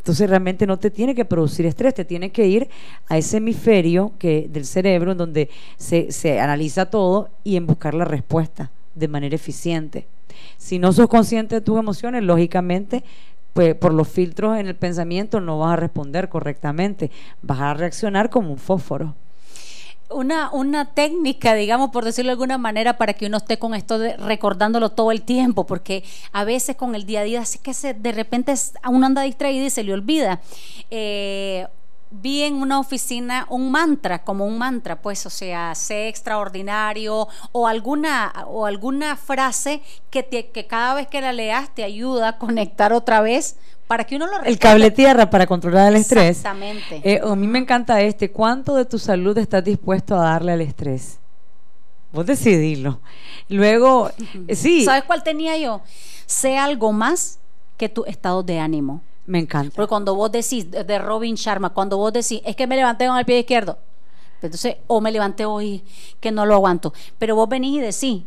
[0.07, 2.69] Entonces realmente no te tiene que producir estrés, te tiene que ir
[3.09, 7.93] a ese hemisferio que, del cerebro en donde se, se analiza todo y en buscar
[7.93, 10.07] la respuesta de manera eficiente.
[10.55, 13.03] Si no sos consciente de tus emociones, lógicamente,
[13.51, 18.29] pues por los filtros en el pensamiento no vas a responder correctamente, vas a reaccionar
[18.29, 19.13] como un fósforo.
[20.09, 23.99] Una, una técnica, digamos, por decirlo de alguna manera, para que uno esté con esto
[23.99, 27.73] de recordándolo todo el tiempo, porque a veces con el día a día, así que
[27.73, 28.53] se, de repente
[28.89, 30.39] uno anda distraído y se le olvida.
[30.91, 31.67] Eh,
[32.09, 37.67] vi en una oficina un mantra, como un mantra, pues, o sea, sé extraordinario o
[37.67, 42.37] alguna, o alguna frase que, te, que cada vez que la leas te ayuda a
[42.37, 44.59] conectar otra vez para que uno lo El recuerde.
[44.59, 46.37] cable tierra para controlar el estrés.
[46.37, 47.01] Exactamente.
[47.03, 48.31] Eh, a mí me encanta este.
[48.31, 51.19] ¿Cuánto de tu salud estás dispuesto a darle al estrés?
[52.11, 52.99] Vos decidilo.
[53.49, 54.11] Luego,
[54.47, 55.81] eh, sí, ¿Sabes cuál tenía yo?
[56.25, 57.39] Sé algo más
[57.77, 59.01] que tu estado de ánimo.
[59.27, 59.75] Me encanta.
[59.75, 63.17] Porque cuando vos decís, de Robin Sharma, cuando vos decís, es que me levanté con
[63.17, 63.77] el pie izquierdo,
[64.41, 65.83] entonces, o me levanté hoy
[66.19, 68.23] que no lo aguanto, pero vos venís y decís,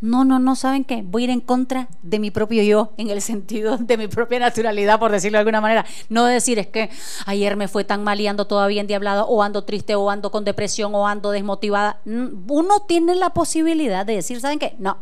[0.00, 1.02] no, no, no, ¿saben qué?
[1.04, 4.38] Voy a ir en contra de mi propio yo, en el sentido de mi propia
[4.38, 5.84] naturalidad, por decirlo de alguna manera.
[6.08, 6.88] No decir, es que
[7.26, 10.44] ayer me fue tan mal y ando todavía endiablada, o ando triste, o ando con
[10.44, 12.00] depresión, o ando desmotivada.
[12.06, 14.74] Uno tiene la posibilidad de decir, ¿saben qué?
[14.78, 14.96] No,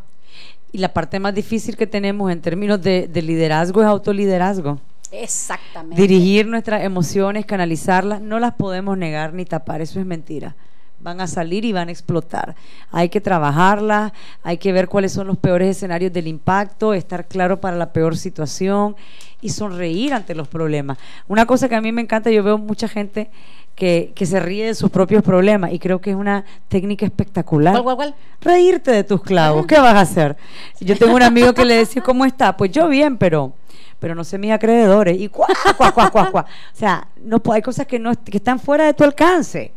[0.73, 4.79] Y la parte más difícil que tenemos en términos de, de liderazgo es autoliderazgo.
[5.11, 6.01] exactamente.
[6.01, 10.55] Dirigir nuestras emociones, canalizarlas, no las podemos negar ni tapar, eso es mentira.
[11.01, 12.57] Van a salir y van a explotar.
[12.91, 17.61] Hay que trabajarlas, hay que ver cuáles son los peores escenarios del impacto, estar claro
[17.61, 18.97] para la peor situación
[19.41, 20.99] y sonreír ante los problemas.
[21.29, 23.31] Una cosa que a mí me encanta, yo veo mucha gente
[23.79, 27.73] que, que se ríe de sus propios problemas y creo que es una técnica espectacular.
[27.75, 28.15] ¿Cuál, cuál, cuál?
[28.41, 29.67] Reírte de tus clavos.
[29.67, 30.37] ¿Qué vas a hacer?
[30.81, 32.57] Yo tengo un amigo que le decía, ¿cómo está?
[32.57, 33.53] Pues yo bien, pero
[34.01, 35.21] pero no sé mis acreedores.
[35.21, 36.47] Y cuá, cuá, cuá, cuá, cuá.
[36.75, 39.73] O sea, no, hay cosas que, no, que están fuera de tu alcance.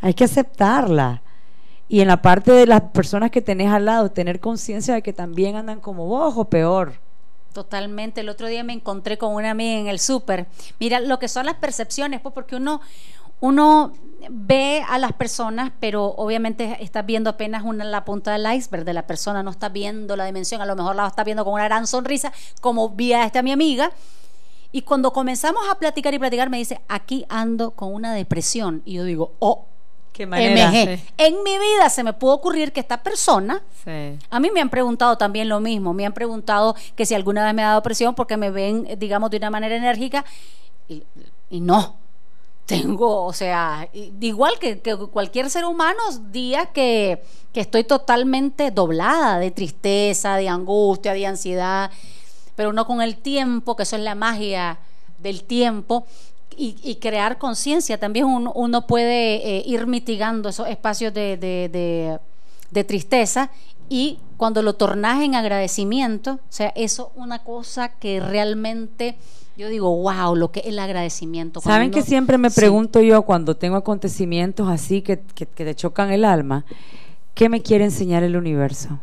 [0.00, 1.20] Hay que aceptarlas.
[1.88, 5.12] Y en la parte de las personas que tenés al lado, tener conciencia de que
[5.12, 6.94] también andan como vos o peor.
[7.52, 8.20] Totalmente.
[8.20, 10.46] El otro día me encontré con una amiga en el súper.
[10.80, 12.80] Mira lo que son las percepciones, pues porque uno,
[13.44, 13.92] uno
[14.30, 18.94] ve a las personas, pero obviamente estás viendo apenas una, la punta del iceberg de
[18.94, 21.64] la persona, no estás viendo la dimensión, a lo mejor la estás viendo con una
[21.64, 23.90] gran sonrisa, como vi a esta mi amiga.
[24.72, 28.80] Y cuando comenzamos a platicar y platicar, me dice, aquí ando con una depresión.
[28.86, 29.66] Y yo digo, oh,
[30.14, 31.00] Qué MG.
[31.18, 34.16] En mi vida se me pudo ocurrir que esta persona Sí.
[34.30, 37.52] a mí me han preguntado también lo mismo, me han preguntado que si alguna vez
[37.52, 40.24] me ha dado presión porque me ven, eh, digamos, de una manera enérgica
[40.88, 41.02] y,
[41.50, 42.03] y no.
[42.66, 44.80] Tengo, o sea, igual que,
[45.12, 46.00] cualquier ser humano,
[46.30, 47.22] días que,
[47.52, 51.90] que estoy totalmente doblada de tristeza, de angustia, de ansiedad,
[52.56, 54.78] pero uno con el tiempo, que eso es la magia,
[55.18, 56.06] del tiempo
[56.56, 57.98] y, crear conciencia.
[57.98, 62.18] También uno, uno puede eh, ir mitigando esos espacios de, de- de-
[62.70, 63.50] de tristeza
[63.88, 69.16] y cuando lo tornas en agradecimiento, o sea, eso una cosa que realmente
[69.56, 71.60] yo digo, wow, lo que el agradecimiento.
[71.60, 72.56] Cuando ¿Saben que uno- siempre me Sí.
[72.60, 76.64] pregunto yo cuando tengo acontecimientos así que, que, que te chocan el alma?
[77.34, 79.00] ¿Qué me quiere enseñar el universo?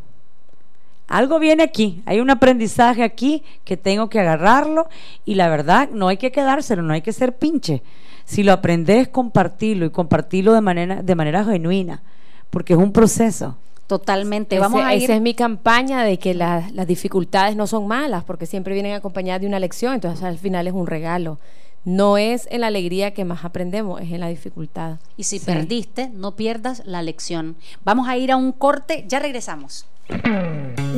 [1.08, 4.88] Algo viene aquí, hay un aprendizaje aquí que tengo que agarrarlo
[5.26, 7.84] y la verdad no hay que quedárselo, no hay que ser pinche.
[8.24, 12.02] Si lo aprendes, compartirlo y compartirlo de manera, de manera genuina,
[12.50, 13.58] porque es un proceso.
[13.92, 14.56] Totalmente.
[14.56, 17.88] Ese- Vamos a ir Esa es mi campaña de que la- las dificultades no son
[17.88, 21.40] malas, porque siempre vienen acompañadas de una lección, entonces al final es un regalo.
[21.84, 25.00] No es en la alegría que más aprendemos, es en la dificultad.
[25.18, 27.58] Y si perdiste, no pierdas la lección.
[27.84, 29.86] Vamos a ir a un corte, ya regresamos.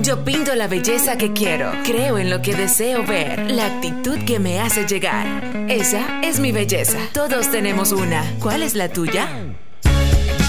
[0.03, 4.37] Yo pinto la belleza que quiero, creo en lo que deseo ver, la actitud que
[4.39, 5.25] me hace llegar.
[5.67, 6.99] Esa es mi belleza.
[7.13, 8.23] Todos tenemos una.
[8.39, 9.27] ¿Cuál es la tuya?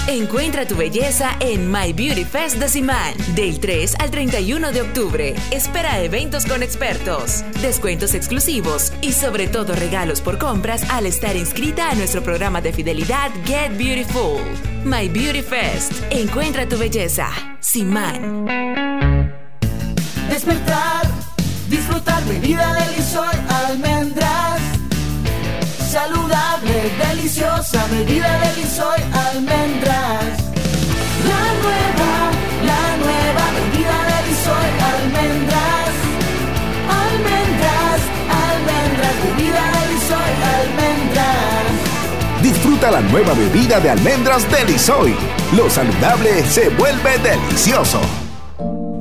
[0.07, 5.35] Encuentra tu belleza en My Beauty Fest de Simán, del 3 al 31 de octubre.
[5.49, 11.89] Espera eventos con expertos, descuentos exclusivos y sobre todo regalos por compras al estar inscrita
[11.89, 14.41] a nuestro programa de fidelidad Get Beautiful.
[14.83, 15.91] My Beauty Fest.
[16.11, 17.27] Encuentra tu belleza.
[17.59, 18.45] Simán.
[20.29, 21.07] Despertar,
[21.67, 24.04] disfrutar bebida de Lisoy almendras.
[26.85, 30.37] Deliciosa bebida de Lisoy almendras.
[31.27, 32.31] La nueva,
[32.63, 35.93] la nueva bebida de Lisoy almendras.
[37.01, 41.63] Almendras, almendras, bebida de Lisoy almendras.
[42.43, 45.15] Disfruta la nueva bebida de almendras de Lisoy.
[45.57, 48.24] Lo saludable se vuelve delicioso.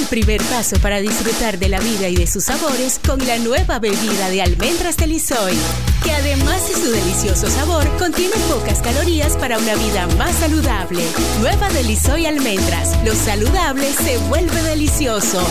[0.00, 3.78] El primer paso para disfrutar de la vida y de sus sabores con la nueva
[3.78, 5.52] bebida de almendras de Lisoy,
[6.02, 11.02] que además de su delicioso sabor, contiene pocas calorías para una vida más saludable.
[11.40, 12.96] Nueva de Lisoy Almendras.
[13.04, 15.46] Lo saludable se vuelve delicioso.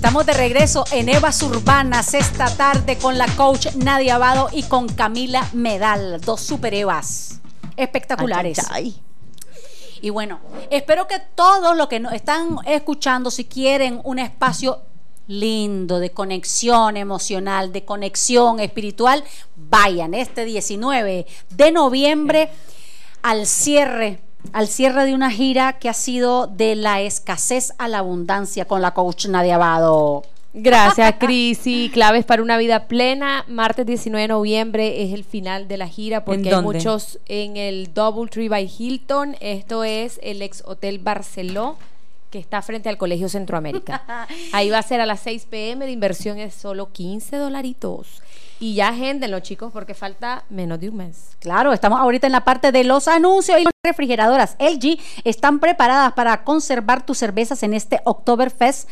[0.00, 4.88] Estamos de regreso en Evas Urbanas esta tarde con la coach Nadia Abado y con
[4.88, 7.42] Camila Medal, dos super Evas
[7.76, 8.58] espectaculares.
[10.00, 14.80] Y bueno, espero que todos los que nos están escuchando, si quieren un espacio
[15.26, 19.22] lindo de conexión emocional, de conexión espiritual,
[19.54, 22.48] vayan este 19 de noviembre
[23.20, 24.22] al cierre
[24.52, 28.82] al cierre de una gira que ha sido de la escasez a la abundancia con
[28.82, 30.22] la coach Nadia Abado.
[30.52, 31.66] Gracias, Cris.
[31.66, 33.44] Y claves para una vida plena.
[33.48, 37.94] Martes 19 de noviembre es el final de la gira porque hay muchos en el
[37.94, 39.36] Double Tree by Hilton.
[39.40, 41.76] Esto es el ex Hotel Barceló
[42.30, 44.26] que está frente al Colegio Centroamérica.
[44.52, 45.84] Ahí va a ser a las 6 pm.
[45.84, 48.22] De inversión es solo 15 dolaritos.
[48.60, 51.30] Y ya agéndenlo, chicos, porque falta menos de un mes.
[51.40, 56.12] Claro, estamos ahorita en la parte de los anuncios y las refrigeradoras LG están preparadas
[56.12, 58.86] para conservar tus cervezas en este Oktoberfest.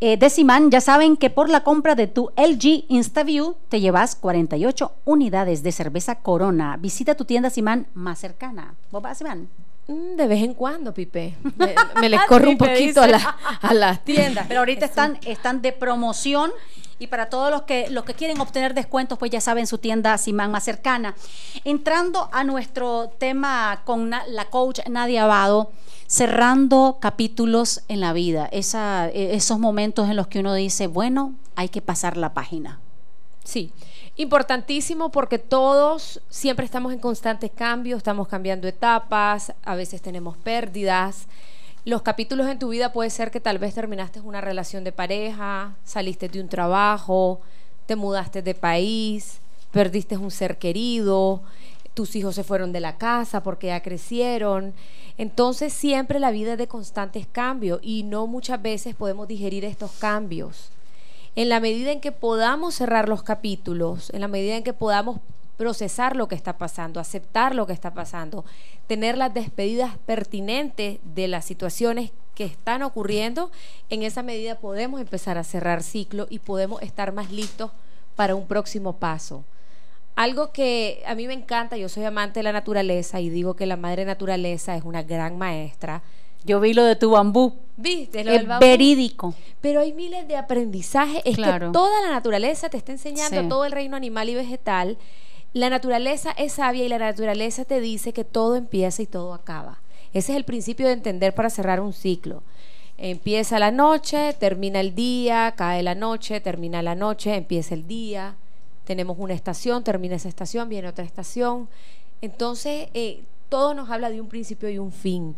[0.00, 4.14] Eh, de Simán, ya saben que por la compra de tu LG InstaView te llevas
[4.14, 6.76] 48 unidades de cerveza Corona.
[6.78, 8.74] Visita tu tienda Simán más cercana.
[8.92, 9.48] ¿Vos vas, Simán?
[9.88, 11.34] Mm, De vez en cuando, Pipe.
[11.56, 14.44] Me, me les corro un poquito a, la- a las tiendas.
[14.46, 16.52] Pero ahorita están, están de promoción
[16.98, 20.16] y para todos los que, los que quieren obtener descuentos, pues ya saben su tienda
[20.18, 21.14] Simán más cercana.
[21.64, 25.70] Entrando a nuestro tema con la coach Nadia Abado,
[26.06, 31.68] cerrando capítulos en la vida, eh, esos momentos en los que uno dice, bueno, hay
[31.68, 32.80] que pasar la página.
[33.44, 33.72] Sí,
[34.16, 41.26] importantísimo porque todos siempre estamos en constante cambio, estamos cambiando etapas, a veces tenemos pérdidas.
[41.88, 45.74] Los capítulos en tu vida puede ser que tal vez terminaste una relación de pareja,
[45.84, 47.40] saliste de un trabajo,
[47.86, 49.38] te mudaste de país,
[49.70, 51.40] perdiste un ser querido,
[51.94, 54.74] tus hijos se fueron de la casa porque ya crecieron.
[55.16, 59.92] Entonces siempre la vida es de constantes cambios y no muchas veces podemos digerir estos
[59.92, 60.68] cambios
[61.36, 65.20] en la medida en que podamos cerrar los capítulos, en la medida en que podamos
[65.58, 68.44] procesar lo que está pasando, aceptar lo que está pasando,
[68.86, 73.50] tener las despedidas pertinentes de las situaciones que están ocurriendo,
[73.90, 77.72] en esa medida podemos empezar a cerrar ciclo y podemos estar más listos
[78.16, 79.44] para un próximo paso.
[80.14, 83.66] Algo que a mí me encanta, yo soy amante de la naturaleza y digo que
[83.66, 86.02] la madre naturaleza es una gran maestra.
[86.44, 87.54] Yo vi lo de tu bambú.
[87.76, 88.22] ¿Viste?
[88.24, 88.64] Lo Es del bambú.
[88.64, 89.34] verídico.
[89.60, 91.22] Pero hay miles de aprendizajes.
[91.24, 91.68] Es Claro.
[91.68, 93.48] que toda la naturaleza te está enseñando Sí.
[93.48, 94.96] todo el reino animal y vegetal.
[95.58, 99.80] La naturaleza es sabia y la naturaleza te dice que todo empieza y todo acaba.
[100.12, 102.44] Ese es el principio de entender para cerrar un ciclo.
[102.96, 108.36] Empieza la noche, termina el día, cae la noche, termina la noche, empieza el día.
[108.84, 111.68] Tenemos una estación, termina esa estación, viene otra estación.
[112.20, 115.34] Entonces, eh, todo nos habla de un principio y un fin.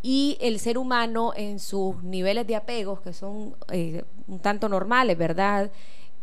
[0.00, 5.18] Y el ser humano en sus niveles de apegos, que son eh, un tanto normales,
[5.18, 5.72] ¿verdad?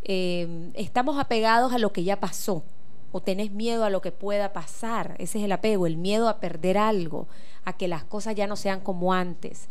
[0.05, 2.63] Eh, estamos apegados a lo que ya pasó
[3.13, 5.15] o tenés miedo a lo que pueda pasar.
[5.19, 7.27] Ese es el apego, el miedo a perder algo,
[7.63, 9.69] a que las cosas ya no sean como antes.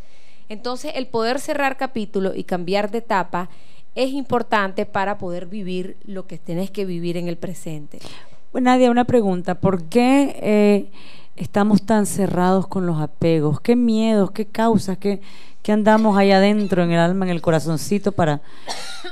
[0.49, 3.51] Entonces, el poder cerrar capítulo y cambiar de etapa
[3.95, 7.99] es importante para poder vivir lo que tenés que vivir en el presente.
[8.53, 9.57] Bueno, Nadia, una pregunta.
[9.57, 10.91] ¿Por qué eh,
[11.35, 13.61] estamos tan cerrados con los apegos?
[13.61, 15.21] ¿Qué miedos, qué causas, qué,
[15.63, 18.41] qué andamos ahí adentro en el alma, en el corazoncito para,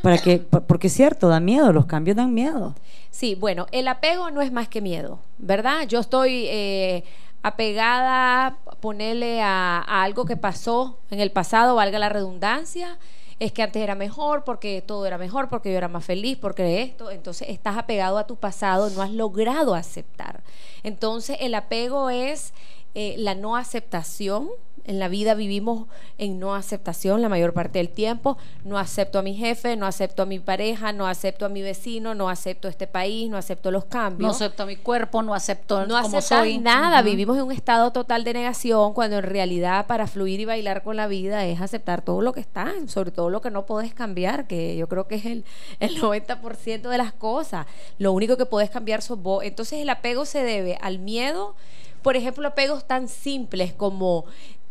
[0.02, 2.74] para que, por- porque es cierto, da miedo, los cambios dan miedo.
[3.10, 5.86] Sí, bueno, el apego no es más que miedo, ¿verdad?
[5.86, 7.04] Yo estoy eh,
[7.42, 12.98] apegada, ponerle a, a algo que pasó en el pasado, valga la redundancia,
[13.38, 16.82] es que antes era mejor, porque todo era mejor, porque yo era más feliz, porque
[16.82, 20.42] esto, entonces estás apegado a tu pasado, no has logrado aceptar.
[20.82, 22.52] Entonces el apego es
[22.94, 24.48] eh, la no aceptación.
[24.84, 25.86] En la vida vivimos
[26.18, 28.38] en no aceptación la mayor parte del tiempo.
[28.64, 32.14] No acepto a mi jefe, no acepto a mi pareja, no acepto a mi vecino,
[32.14, 34.28] no acepto este país, no acepto los cambios.
[34.28, 36.58] No acepto mi cuerpo, no acepto No como soy.
[36.58, 40.82] nada, vivimos en un estado total de negación cuando en realidad para fluir y bailar
[40.82, 43.94] con la vida es aceptar todo lo que está, sobre todo lo que no puedes
[43.94, 45.44] cambiar, que yo creo que es el,
[45.80, 47.66] el 90% de las cosas.
[47.98, 49.44] Lo único que puedes cambiar sos vos.
[49.44, 51.54] Entonces el apego se debe al miedo,
[52.02, 54.24] por ejemplo, apegos tan simples como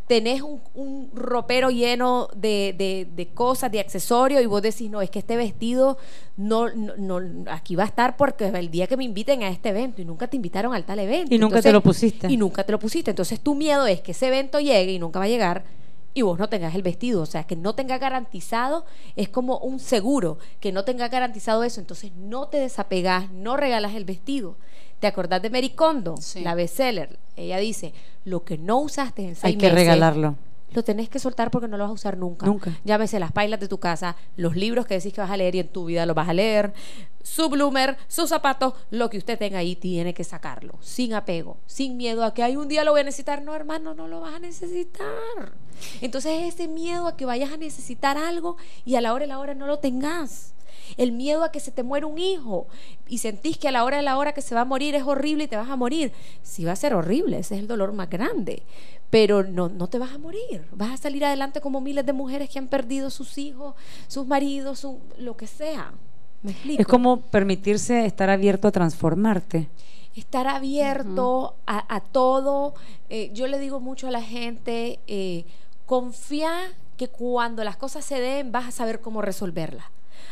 [0.09, 5.03] tenés un, un ropero lleno de, de- de cosas, de accesorios, y vos decís, no,
[5.03, 5.99] es que este vestido
[6.35, 9.69] no, no, no- aquí va a estar porque el día que me inviten a este
[9.69, 11.33] evento, y nunca te invitaron al tal evento.
[11.35, 12.25] Y nunca te lo pusiste.
[12.27, 13.11] Y nunca te lo pusiste.
[13.11, 15.63] Entonces tu miedo es que ese evento llegue y nunca va a llegar
[16.15, 18.85] y vos no tengas el vestido, o sea, que no tenga garantizado,
[19.15, 23.93] es como un seguro, que no tenga garantizado eso, entonces no te desapegas, no regalas
[23.93, 24.55] el vestido.
[24.99, 26.41] ¿Te acordás de Mary Kondo, Sí.
[26.41, 27.17] la bestseller?
[27.35, 27.93] Ella dice,
[28.25, 30.35] lo que no usaste en seis Hay que meses, regalarlo.
[30.73, 32.45] lo tenés que soltar porque no lo vas a usar nunca.
[32.45, 32.77] Nunca.
[32.83, 35.59] Llámese las pailas de tu casa, los libros que decís que vas a leer y
[35.59, 36.73] en tu vida los vas a leer,
[37.23, 41.95] su bloomer, sus zapatos, lo que usted tenga ahí tiene que sacarlo, sin apego, sin
[41.97, 43.41] miedo a que hay un día lo voy a necesitar.
[43.41, 45.07] No, hermano, no lo vas a necesitar.
[46.01, 49.39] Entonces ese miedo a que vayas a necesitar algo y a la hora de la
[49.39, 50.53] hora no lo tengas.
[50.97, 52.67] El miedo a que se te muera un hijo
[53.07, 55.03] y sentís que a la hora de la hora que se va a morir es
[55.03, 56.11] horrible y te vas a morir.
[56.43, 58.63] Sí va a ser horrible, ese es el dolor más grande.
[59.09, 60.63] Pero no, no te vas a morir.
[60.71, 63.73] Vas a salir adelante como miles de mujeres que han perdido sus hijos,
[64.07, 65.91] sus maridos, su- lo que sea.
[66.43, 66.81] ¿Me explico?
[66.81, 69.67] Es como permitirse estar abierto a transformarte.
[70.15, 72.73] estar abierto a, a todo.
[73.09, 75.45] Eh, yo le digo mucho a la gente, eh,
[75.85, 76.51] confía
[76.97, 79.85] que cuando las cosas se den vas a saber cómo resolverlas.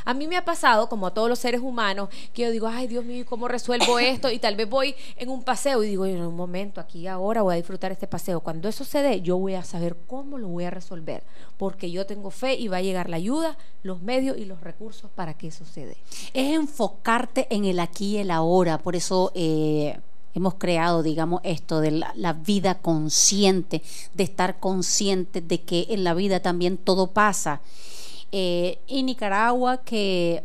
[0.06, 2.88] A mí me ha pasado, como a todos los seres humanos, que yo digo, ay
[2.88, 4.32] Dios mío, ¿cómo resuelvo esto?
[4.32, 7.54] Y tal vez voy en un paseo y digo, en un momento, aquí ahora voy
[7.54, 8.40] a disfrutar este paseo.
[8.42, 11.24] Cuando eso se dé, yo voy a saber cómo lo voy a resolver,
[11.58, 15.10] porque yo tengo fe y va a llegar la ayuda, los medios y los recursos
[15.14, 15.98] para que eso se dé.
[16.34, 18.78] es enfocarte en el aquí y el ahora.
[18.78, 20.00] Por eso eh,
[20.34, 23.82] hemos creado, digamos, esto de la, la vida consciente,
[24.14, 27.62] de estar consciente de que en la vida también todo pasa.
[28.32, 30.44] Eh, en Nicaragua que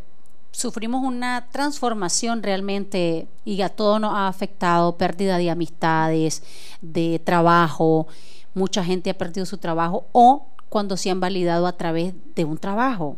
[0.53, 6.43] sufrimos una transformación realmente y a todo nos ha afectado, pérdida de amistades,
[6.81, 8.07] de trabajo,
[8.55, 12.59] mucha gente ha perdido su trabajo o cuando se han validado a través de un
[12.59, 13.17] trabajo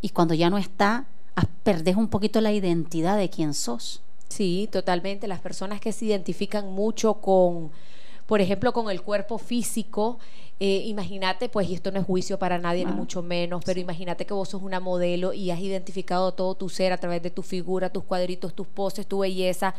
[0.00, 4.02] y cuando ya no está, ah, perdés un poquito la identidad de quién sos.
[4.28, 5.28] Sí, totalmente.
[5.28, 7.70] Las personas que se identifican mucho con,
[8.26, 10.18] por ejemplo, con el cuerpo físico,
[10.60, 14.24] eh, imagínate, pues, y esto no es juicio para nadie, ni mucho menos, pero imagínate
[14.24, 17.42] que vos sos una modelo y has identificado todo tu ser a través de tu
[17.42, 19.74] figura, tus cuadritos, tus poses, tu belleza.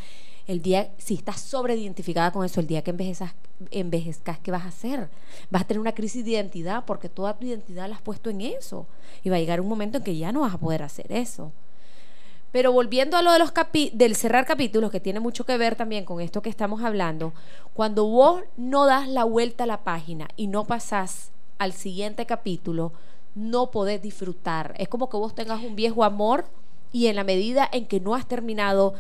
[0.48, 3.34] El día, si estás sobreidentificada con eso, el día que envejezas,
[3.72, 5.10] envejezcas, ¿qué vas a hacer?
[5.50, 8.42] Vas a tener una crisis de identidad porque toda tu identidad la has puesto en
[8.42, 8.86] eso.
[9.24, 11.52] Y va a llegar un momento en que ya no vas a poder hacer eso.
[12.56, 13.52] Pero volviendo a lo de los
[13.92, 17.34] del cerrar capítulos, que tiene mucho que ver también con esto que estamos hablando,
[17.74, 22.94] cuando vos no das la vuelta a la página y no pasás al siguiente capítulo,
[23.36, 24.74] no podés disfrutar.
[24.78, 26.46] Es como que vos tengas un viejo amor
[26.94, 28.94] y en la medida en que no has terminado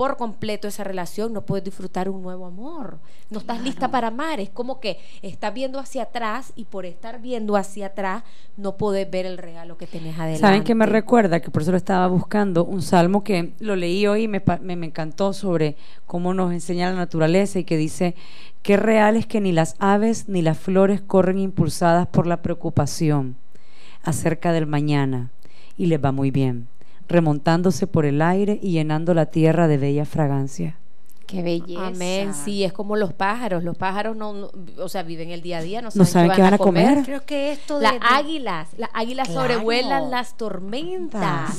[0.00, 3.00] por completo esa relación, no puedes disfrutar un nuevo amor.
[3.28, 4.40] No estás lista para amar.
[4.40, 8.22] Es como que estás viendo hacia atrás y por estar viendo hacia atrás
[8.56, 10.40] no puedes ver el regalo que tenés adelante.
[10.40, 11.40] ¿Saben qué me recuerda?
[11.40, 12.64] Que por eso lo estaba buscando.
[12.64, 15.76] Un salmo que lo leí hoy y me, me, me encantó sobre
[16.06, 18.14] cómo nos enseña la naturaleza y que dice,
[18.62, 23.36] qué real es que ni las aves ni las flores corren impulsadas por la preocupación
[24.02, 25.30] acerca del mañana
[25.76, 26.68] y les va muy bien,
[27.10, 30.78] remontándose por el aire y llenando la tierra de bella fragancia.
[31.30, 31.86] Qué belleza.
[31.88, 33.62] Amén, sí, es como los pájaros.
[33.64, 36.42] Los pájaros no, no- o sea, viven el día a día, no No saben, qué
[36.42, 37.02] van a comer.
[37.04, 39.42] Creo que esto de, Las de- águilas, las águilas Claro.
[39.42, 41.56] sobrevuelan las tormentas.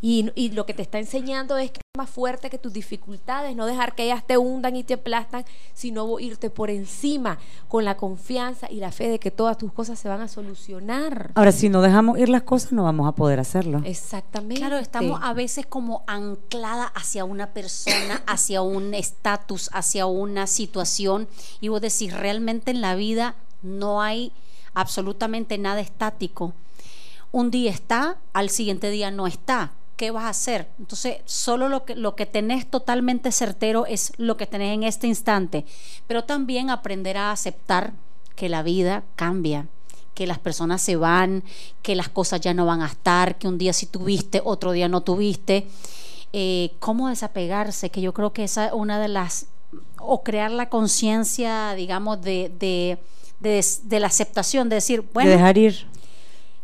[0.00, 3.56] Y, y lo que te está enseñando es que es más fuerte que tus dificultades,
[3.56, 5.44] no dejar que ellas te hundan y te aplastan,
[5.74, 9.98] sino irte por encima con la confianza y la fe de que todas tus cosas
[9.98, 11.32] se van a solucionar.
[11.34, 13.82] Ahora, si no dejamos ir las cosas, no vamos a poder hacerlo.
[13.84, 14.56] Exactamente.
[14.60, 21.28] Claro, estamos a veces como anclada hacia una persona, hacia un estatus, hacia una situación.
[21.60, 24.32] Y vos decís, realmente en la vida no hay
[24.74, 26.54] absolutamente nada estático.
[27.32, 29.72] Un día está, al siguiente día no está.
[29.96, 30.68] ¿Qué vas a hacer?
[30.78, 35.06] Entonces, solo lo que, lo que tenés totalmente certero es lo que tenés en este
[35.06, 35.66] instante.
[36.06, 37.92] Pero también aprender a aceptar
[38.34, 39.66] que la vida cambia
[40.20, 41.42] que las personas se van,
[41.80, 44.86] que las cosas ya no van a estar, que un día sí tuviste, otro día
[44.86, 45.66] no tuviste.
[46.32, 47.90] Eh, ¿Cómo desapegarse?
[47.90, 49.46] Que yo creo que esa es una de las,
[49.98, 52.98] o crear la conciencia, digamos, de, de,
[53.40, 55.86] de, de la aceptación, de decir, bueno, de dejar ir.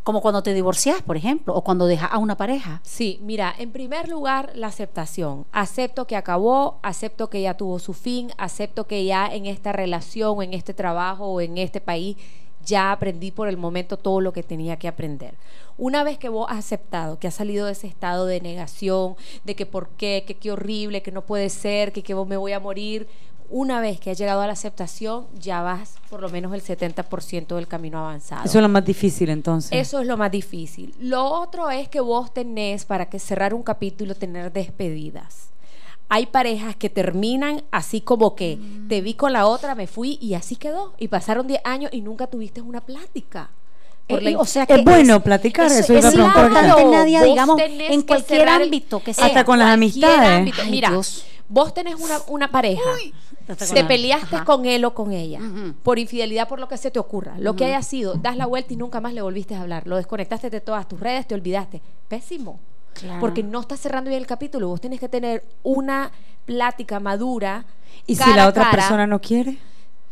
[0.05, 2.81] como cuando te divorcias, por ejemplo, o cuando dejas a una pareja.
[2.85, 5.47] Sí, mira, en primer lugar, la aceptación.
[5.51, 10.39] Acepto que acabó, acepto que ya tuvo su fin, acepto que ya en esta relación,
[10.39, 12.17] o en este trabajo o en este país
[12.67, 15.35] ya aprendí por el momento todo lo que tenía que aprender.
[15.79, 19.55] Una vez que vos has aceptado, que has salido de ese estado de negación, de
[19.55, 22.53] que por qué, que qué horrible, que no puede ser, que, que vos me voy
[22.53, 23.09] a morir,
[23.49, 27.55] una vez que has llegado a la aceptación, ya vas por lo menos el 70%
[27.55, 28.45] del camino avanzado.
[28.45, 29.71] Eso es lo más difícil entonces.
[29.73, 30.95] Eso es lo más difícil.
[30.99, 35.51] Lo otro es que vos tenés, para que cerrar un capítulo, tener despedidas.
[36.09, 40.35] Hay parejas que terminan así como que te vi con la otra, me fui y
[40.35, 40.95] así quedó.
[40.99, 43.51] Y pasaron 10 años y nunca tuviste una plática.
[44.09, 46.25] Eh, la- o sea es que bueno platicar, eso es ahorita.
[46.25, 49.27] importante, Nadia, Vos digamos, en que cualquier ámbito que sea.
[49.27, 50.29] Hasta con las amistades.
[50.29, 50.63] ámbito.
[50.71, 51.27] Mira, Dios.
[51.49, 52.83] vos tenés una, una pareja.
[53.75, 54.45] Te peleaste Ajá.
[54.45, 55.41] con él o con ella
[55.85, 58.73] por infidelidad, por lo que se te ocurra, lo que haya sido, das la vuelta
[58.73, 61.81] y nunca más le volviste a hablar, lo desconectaste de todas tus redes, te olvidaste.
[62.09, 62.59] Pésimo.
[62.99, 63.21] Claro.
[63.21, 64.69] Porque no estás cerrando bien el capítulo.
[64.69, 66.11] Vos tenés que tener una
[66.45, 67.65] plática madura.
[68.07, 69.59] ¿Y si la otra cara, persona no quiere?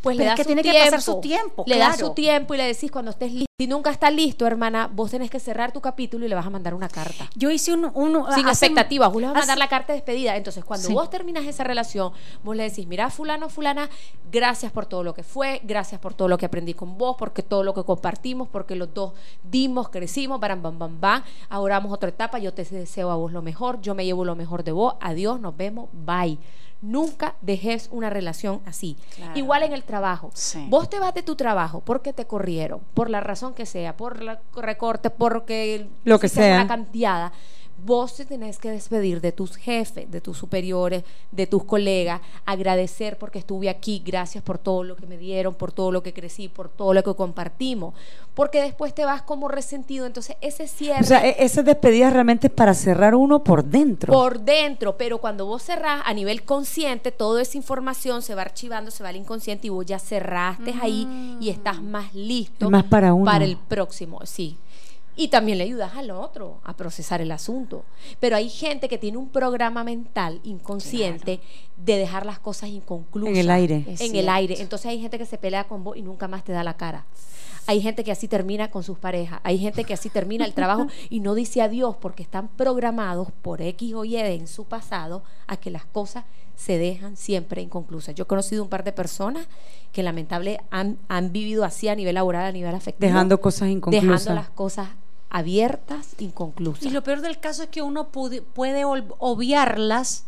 [0.05, 2.11] Pues Pero le es das que su tiene que pasar su tiempo, Le das su
[2.11, 3.45] tiempo y le decís cuando estés listo.
[3.59, 6.51] Si nunca está listo, hermana, vos tenés que cerrar tu capítulo y le vas a
[6.51, 7.31] mandar una carta.
[7.37, 7.85] Yo hice un...
[7.95, 10.37] un- Sin hace- expectativas, vos le vas a mandar hace- la carta de despedida.
[10.37, 10.93] Entonces, cuando Sí.
[10.93, 13.89] vos terminas esa relación, vos le decís, mira, fulano, fulana,
[14.31, 17.43] gracias por todo lo que fue, gracias por todo lo que aprendí con vos, porque
[17.43, 19.13] todo lo que compartimos, porque los dos
[19.45, 21.23] dimos, crecimos, bam, bam, bam, bam.
[21.49, 24.25] Ahora vamos a otra etapa, yo te deseo a vos lo mejor, yo me llevo
[24.25, 26.39] lo mejor de vos, adiós, nos vemos, bye.
[26.85, 28.97] Nunca dejes una relación así.
[29.17, 29.33] Claro.
[29.39, 30.31] Igual en el trabajo.
[30.35, 30.67] Sí.
[30.69, 34.23] Vos te vas de tu trabajo porque te corrieron, por la razón que sea, por
[34.23, 36.57] la recorte, porque Lo que sea.
[36.57, 37.33] una canteada.
[37.85, 43.19] Vos te tenés que despedir de tus jefes, de tus superiores, de tus colegas, agradecer
[43.19, 46.49] porque estuve aquí, gracias por todo lo que me dieron, por todo lo que crecí,
[46.49, 47.93] por todo lo que compartimos,
[48.35, 52.47] porque después te vas como resentido, entonces ese cierre O sea, e- esas despedidas realmente
[52.47, 54.13] es para cerrar uno por dentro.
[54.13, 58.91] por dentro, pero cuando vos cerrás a nivel consciente, toda esa información se va archivando,
[58.91, 62.85] se va al inconsciente y vos ya cerraste ahí y estás más listo Es más
[62.85, 63.25] para uno.
[63.27, 64.57] para el próximo, sí.
[65.17, 67.85] Y también le ayudas al otro a procesar el asunto.
[68.19, 71.41] Pero hay gente que tiene un programa mental inconsciente
[71.77, 73.31] de dejar las cosas inconclusas.
[73.31, 73.85] En el aire.
[73.89, 74.61] Es En el aire.
[74.61, 77.07] Entonces hay gente que se pelea con vos y nunca más te da la cara.
[77.67, 79.41] Hay gente que así termina con sus parejas.
[79.43, 83.63] Hay gente que así termina el trabajo y no dice adiós porque están programados por
[83.63, 86.25] X o Y en su pasado a que las cosas
[86.57, 88.15] se dejan siempre inconclusas.
[88.15, 89.47] Yo he conocido un par de personas
[89.93, 93.09] que lamentable han, han vivido así a nivel laboral, a nivel afectivo.
[93.09, 94.25] Dejando cosas inconclusas.
[94.25, 94.89] Dejando las cosas
[95.37, 96.85] abiertas, inconclusas.
[96.85, 100.25] Y lo peor del caso es que uno puede ol- obviarlas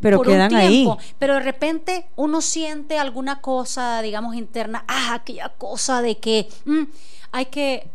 [0.00, 1.14] Pero por quedan un tiempo, ahí.
[1.18, 6.82] pero de repente uno siente alguna cosa, digamos, interna, ah, aquella cosa de que mm,
[7.32, 7.88] hay que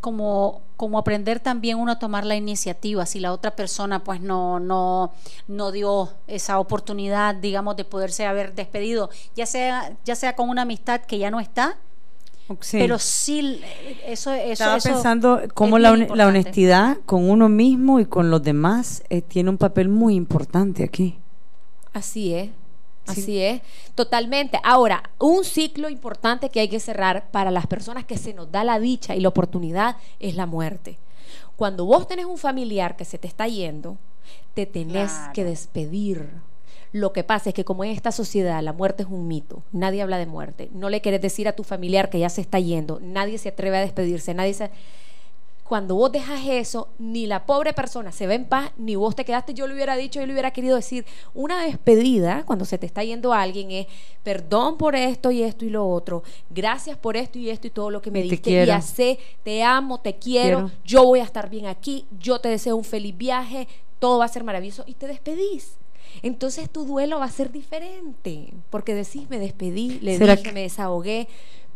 [0.00, 4.60] como como aprender también uno a tomar la iniciativa si la otra persona pues no
[4.60, 5.10] no
[5.48, 10.62] no dio esa oportunidad digamos de poderse haber despedido ya sea ya sea con una
[10.62, 11.76] amistad que ya no está
[12.60, 12.78] Sí.
[12.78, 13.60] pero sí
[14.06, 18.42] eso eso Estaba eso pensando cómo la, la honestidad con uno mismo y con los
[18.42, 21.18] demás eh, tiene un papel muy importante aquí.
[21.92, 22.50] Así es.
[23.06, 23.62] Así es,
[23.94, 24.60] totalmente.
[24.62, 28.64] Ahora, un ciclo importante que hay que cerrar para las personas que se nos da
[28.64, 30.98] la dicha y la oportunidad es la muerte.
[31.56, 33.96] Cuando vos tenés un familiar que se te está yendo,
[34.52, 35.32] te tenés Claro.
[35.32, 36.28] que despedir.
[36.92, 40.00] Lo que pasa es que como en esta sociedad la muerte es un mito, nadie
[40.02, 42.98] habla de muerte, no le querés decir a tu familiar que ya se está yendo,
[43.02, 44.70] nadie se atreve a despedirse, nadie se...
[45.64, 49.26] Cuando vos dejas eso, ni la pobre persona se va en paz, ni vos te
[49.26, 52.86] quedaste, yo le hubiera dicho, yo le hubiera querido decir, una despedida, cuando se te
[52.86, 53.86] está yendo alguien, es
[54.22, 57.90] perdón por esto y esto y lo otro, gracias por esto y esto y todo
[57.90, 58.72] lo que me Te diste, y quiero.
[58.72, 60.72] hace, te amo, te quiero, Quiero.
[60.86, 63.68] yo voy a estar bien aquí, yo te deseo un feliz viaje,
[63.98, 65.76] todo va a ser maravilloso y te despedís.
[66.22, 70.52] Entonces tu duelo va a ser diferente, porque decís, me despedí, le ¿Será dije, que-
[70.52, 71.28] me desahogué,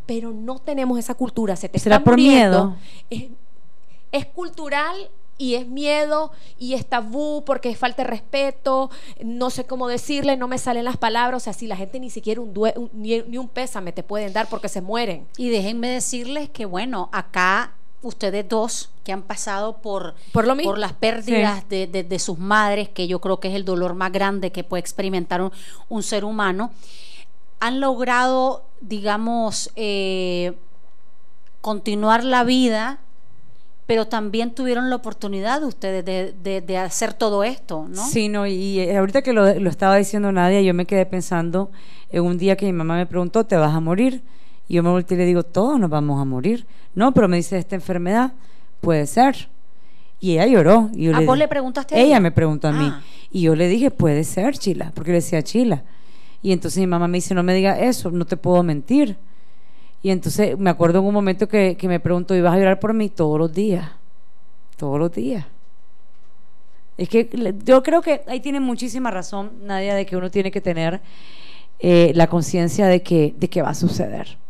[0.07, 2.77] pero no tenemos esa cultura, se te ¿Será está por muriendo.
[2.77, 2.77] miedo?
[3.11, 3.25] Es,
[4.11, 8.91] es cultural y es miedo y es tabú porque es falta de respeto,
[9.25, 12.11] no sé cómo decirle, no me salen las palabras, o sea, si la gente ni
[12.11, 15.27] siquiera un, due- un- ni, ni un pésame te pueden dar porque se mueren.
[15.37, 20.77] Y déjenme decirles que, bueno, acá ustedes dos que han pasado por, Por lo mismo.
[20.77, 24.13] las pérdidas de, de- de sus madres, que yo creo que es el dolor más
[24.13, 25.53] grande que puede experimentar un,
[25.89, 26.73] un ser humano,
[27.61, 30.53] han logrado, digamos, eh,
[31.61, 32.99] continuar la vida,
[33.87, 38.05] pero también tuvieron la oportunidad ustedes de, de- de hacer todo esto, ¿no?
[38.07, 41.71] Sí, no, y eh, ahorita que lo, lo estaba diciendo Nadia, yo me quedé pensando
[42.11, 44.23] en un día que mi mamá me preguntó, ¿te vas a morir?
[44.73, 46.65] Y yo me volteé y le digo, todos nos vamos a morir.
[46.95, 48.33] No, pero me dice, esta enfermedad
[48.81, 49.51] puede ser.
[50.19, 50.89] Y ella lloró.
[50.95, 52.21] Y yo ¿A le vos le preguntaste a ella?
[52.21, 52.89] me preguntó a mí.
[52.91, 53.03] Ah.
[53.31, 55.83] Y yo le dije, puede ser, Chila, porque le decía Chila.
[56.41, 59.19] Y entonces mi mamá me dice, no me diga eso, no te puedo mentir.
[60.03, 62.81] Y entonces me acuerdo en un momento que, que me preguntó, ¿y vas a llorar
[62.81, 63.11] por mí?
[63.11, 63.91] Todos los días.
[64.79, 65.45] Todos los días.
[66.97, 67.29] Es que
[67.63, 71.03] yo creo que ahí tiene muchísima razón, Nadia, de que uno tiene que tener
[71.79, 74.41] eh, la conciencia de que, de que va a suceder.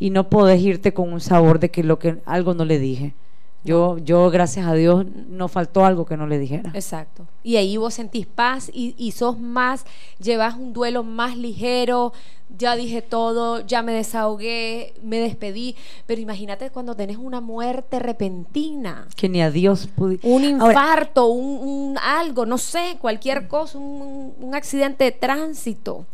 [0.00, 3.14] Y no podés irte con un sabor de que lo que algo no le dije.
[3.62, 6.70] Yo, yo gracias a Dios, no faltó algo que no le dijera.
[6.74, 7.26] Exacto.
[7.42, 9.84] Y ahí vos sentís paz y, y sos más,
[10.18, 12.14] llevas un duelo más ligero,
[12.56, 15.76] ya dije todo, ya me desahogué, me despedí,
[16.06, 19.06] pero imagínate cuando tenés una muerte repentina.
[19.14, 20.18] Que ni a Dios pude.
[20.22, 26.06] Un Ahora, infarto, un, un algo, no sé, cualquier cosa, un, un accidente de tránsito.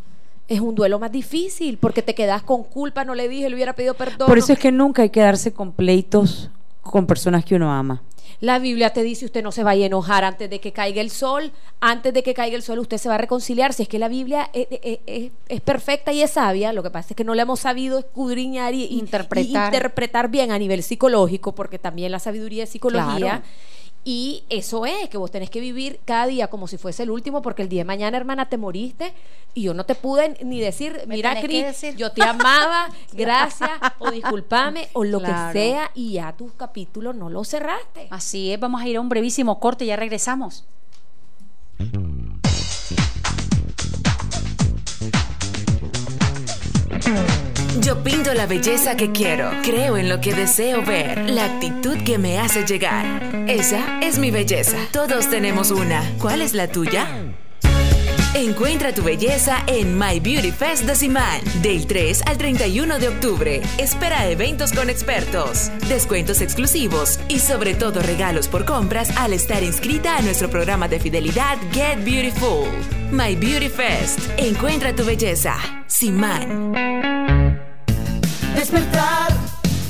[0.48, 3.72] Es un duelo más difícil porque te quedas con culpa, no le dije, le hubiera
[3.72, 4.28] pedido perdón.
[4.28, 6.50] por eso es que nunca hay que darse con pleitos
[6.82, 8.02] con personas que uno ama.
[8.38, 11.10] La Biblia te dice usted no se vaya a enojar antes de que caiga el
[11.10, 13.72] sol, antes de que caiga el sol usted se va a reconciliar.
[13.72, 16.90] Si es que la Biblia es, es- es- es perfecta y es sabia, lo que
[16.90, 19.72] pasa es que no la hemos sabido escudriñar y, y- Interpretar.
[19.72, 23.16] y interpretar bien a nivel psicológico, porque también la sabiduría es psicología.
[23.16, 23.42] Claro.
[24.08, 27.42] Y eso es, que vos tenés que vivir cada día como si fuese el último,
[27.42, 29.12] porque el día de mañana, hermana, te moriste
[29.52, 31.96] y yo no te pude ni decir, Me mira, Cris, decir".
[31.96, 35.52] yo te amaba, gracias, o discúlpame, o lo Claro.
[35.52, 38.06] que sea, y ya tus capítulos no los cerraste.
[38.10, 40.64] Así es, vamos a ir a un brevísimo corte y ya regresamos.
[47.80, 52.18] Yo pinto la belleza que quiero, creo en lo que deseo ver, la actitud que
[52.18, 53.22] me hace llegar.
[53.48, 54.76] Esa es mi belleza.
[54.92, 56.02] Todos tenemos una.
[56.18, 57.06] ¿Cuál es la tuya?
[58.34, 63.62] Encuentra tu belleza en My Beauty Fest de Simán, del 3 al 31 de octubre.
[63.78, 70.16] Espera eventos con expertos, descuentos exclusivos y sobre todo regalos por compras al estar inscrita
[70.16, 72.68] a nuestro programa de fidelidad Get Beautiful.
[73.10, 74.18] My Beauty Fest.
[74.36, 75.56] Encuentra tu belleza.
[75.86, 77.15] Simán.
[78.68, 79.28] Despertar,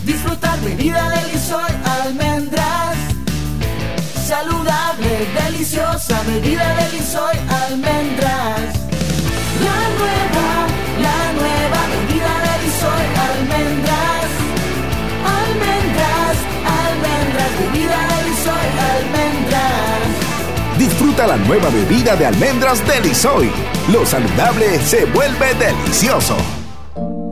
[0.04, 1.10] disfrutar mi vida
[1.48, 1.72] soy
[2.02, 2.94] almendras.
[4.28, 8.60] Saludable, deliciosa, bebida del soy almendras.
[9.64, 10.48] La nueva,
[11.00, 14.28] la nueva bebida del soy almendras.
[15.40, 16.36] Almendras,
[16.84, 20.04] almendras, bebida del soy almendras.
[20.76, 23.50] Disfruta la nueva bebida de almendras Delisoy.
[23.90, 26.36] Lo saludable se vuelve delicioso.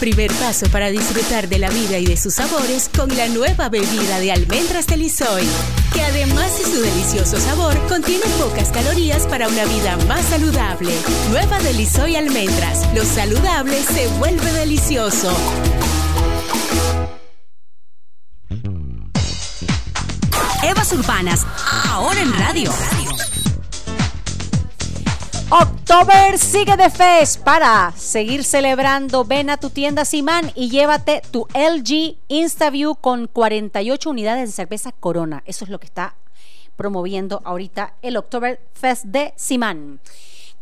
[0.00, 4.18] Primer paso para disfrutar de la vida y de sus sabores con la nueva bebida
[4.18, 5.44] de almendras de Lisoy,
[5.92, 10.92] que además de su delicioso sabor, contiene pocas calorías para una vida más saludable.
[11.30, 12.86] Nueva de Lisoy Almendras.
[12.94, 15.32] Lo saludable se vuelve delicioso.
[20.62, 21.46] Evas Urbanas,
[21.88, 22.72] ahora en radio.
[25.56, 29.24] October sigue de fest para seguir celebrando.
[29.24, 34.90] Ven a tu tienda Simán y llévate tu LG InstaView con 48 unidades de cerveza
[34.90, 35.44] Corona.
[35.46, 36.16] Eso es lo que está
[36.74, 40.00] promoviendo ahorita el October Fest de Simán.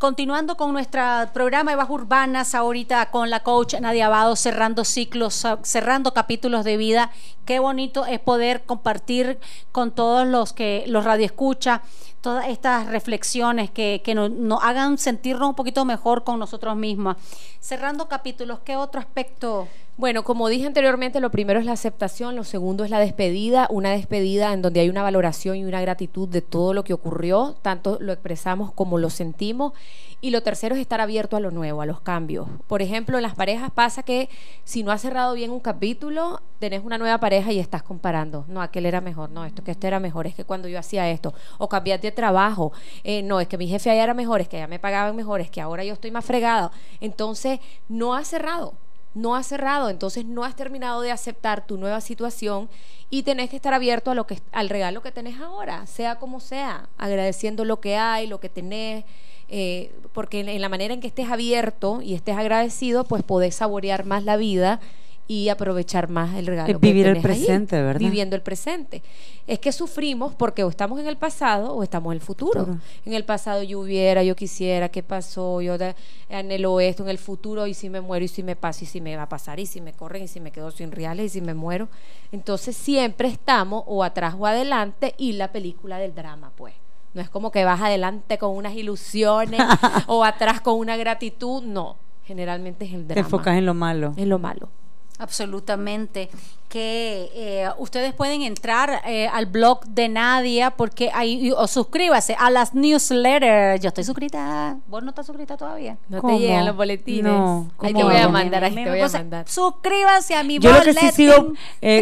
[0.03, 1.00] Continuando con nuestro
[1.32, 6.76] programa de Bajas Urbanas, ahorita con la coach Nadia Abado, cerrando ciclos, cerrando capítulos de
[6.76, 7.12] vida.
[7.44, 9.38] Qué bonito es poder compartir
[9.70, 11.82] con todos los que los radioescucha
[12.20, 17.16] todas estas reflexiones que, que nos hagan sentirnos un poquito mejor con nosotros mismos.
[17.61, 19.68] Cerrando capítulos, ¿qué otro aspecto?
[19.99, 23.90] Bueno, como dije anteriormente, lo primero es la aceptación, lo segundo es la despedida, una
[23.90, 27.99] despedida en donde hay una valoración y una gratitud de todo lo que ocurrió, tanto
[28.01, 29.74] lo expresamos como lo sentimos.
[30.22, 32.49] Y lo tercero es estar abierto a lo nuevo, a los cambios.
[32.68, 34.30] Por ejemplo, en las parejas pasa que
[34.64, 38.47] si no has cerrado bien un capítulo, tenés una nueva pareja y estás comparando.
[38.49, 41.11] No, aquel era mejor, no, esto que este era mejor, es que cuando yo hacía
[41.11, 42.72] esto, o cambiaste de trabajo,
[43.05, 45.43] eh, no, es que mi jefe allá era mejor, es que allá me pagaban mejor,
[45.43, 46.70] es que ahora yo estoy más fregado.
[47.01, 48.74] Entonces, no has cerrado
[49.14, 52.68] no has cerrado, entonces no has terminado de aceptar tu nueva situación
[53.10, 56.40] y tenés que estar abierto a lo que al regalo que tenés ahora, sea como
[56.40, 59.04] sea, agradeciendo lo que hay, lo que tenés,
[59.48, 64.06] eh, porque en, la manera en que estés abierto y estés agradecido, pues podés saborear
[64.06, 64.80] más la vida
[65.29, 66.79] y aprovechar más el regalo.
[66.79, 68.01] Vivir el presente, ¿verdad?
[68.01, 69.03] Viviendo el presente.
[69.47, 72.79] Es que sufrimos porque o estamos en el pasado o estamos en el futuro.
[73.05, 75.61] En el pasado yo hubiera, yo quisiera, ¿qué pasó?
[75.61, 75.77] Yo
[76.31, 77.03] anhelo esto.
[77.03, 79.23] En el futuro, y si me muero, y si me pasa, y si me va
[79.23, 81.55] a pasar, y si me corren, y si me quedo sin reales, y si me
[81.55, 81.89] muero.
[82.31, 86.75] Entonces siempre estamos o atrás o adelante y la película del drama, pues.
[87.14, 89.61] No es como que vas adelante con unas ilusiones
[90.07, 91.97] o atrás con una gratitud, no.
[92.25, 93.14] Generalmente es el drama.
[93.14, 94.14] Te enfocas en lo malo.
[94.16, 94.68] En lo malo.
[95.23, 96.29] Absolutamente.
[96.68, 102.49] Que eh, ustedes pueden entrar eh, al blog de Nadia porque ahí o suscríbase a
[102.51, 103.83] las newsletters.
[103.83, 104.79] Yo estoy suscrita.
[104.87, 105.99] ¿Vos no estás suscrita todavía?
[106.09, 106.33] No ¿Cómo?
[106.39, 107.25] te llegan los boletines.
[107.31, 109.47] No, ahí ¿cómo te voy a mandar, ahí te voy a mandar.
[109.51, 111.53] Suscríbanse a mi Yo lo que sí sigo
[111.83, 112.01] eh.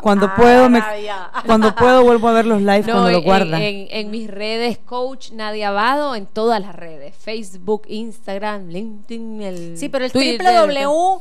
[0.00, 0.82] Cuando Ah, puedo me-
[1.46, 3.60] cuando puedo vuelvo a ver los live cuando lo guardan.
[3.60, 9.76] en- en mis redes, Coach Nadia Abado, en todas las redes: Facebook, Instagram, LinkedIn, el.
[9.78, 11.20] Sí, pero el Twitter, www.nadiabado.com,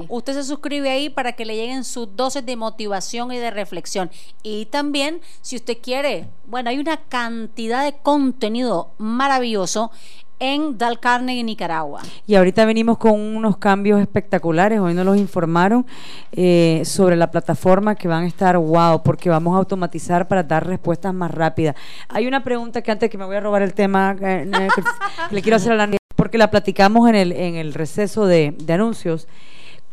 [0.00, 0.06] Ahí.
[0.08, 4.10] usted se suscribe ahí para que le lleguen sus dosis de motivación y de reflexión.
[4.42, 9.90] Y también, si usted quiere, bueno, hay una cantidad de contenido maravilloso
[10.38, 12.02] en Dal Carnegie, Nicaragua.
[12.26, 15.86] Y ahorita venimos con unos cambios espectaculares, hoy nos los informaron
[16.32, 20.66] eh, sobre la plataforma que van a estar wow, porque vamos a automatizar para dar
[20.66, 21.76] respuestas más rápidas.
[22.08, 24.48] Hay una pregunta que antes que me voy a robar el tema, eh,
[25.28, 25.86] que le quiero hacer a la
[26.16, 29.28] porque la platicamos en el, en el receso de, de anuncios.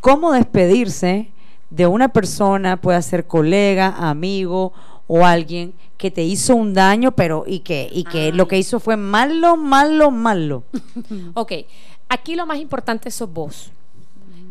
[0.00, 1.30] ¿Cómo despedirse
[1.70, 4.72] de una persona, puede ser colega, amigo
[5.06, 8.80] o alguien que te hizo un daño, pero y que, y que lo que hizo
[8.80, 10.64] fue malo, malo, malo?
[11.34, 11.52] Ok,
[12.08, 13.70] aquí lo más importante sos vos.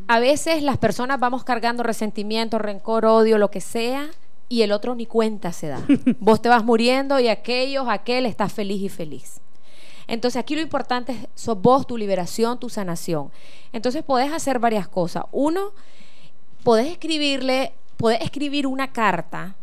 [0.08, 4.10] A veces las personas vamos cargando resentimiento, rencor, odio, lo que sea,
[4.50, 5.82] y el otro ni cuenta se da.
[6.20, 9.40] vos te vas muriendo y aquellos, aquel está feliz y feliz.
[10.08, 13.32] Entonces aquí lo importante es sos vos, tu liberación, tu sanación.
[13.72, 15.24] Entonces podés hacer varias cosas.
[15.32, 15.72] Uno,
[16.64, 19.56] podés escribirle, podés escribir una carta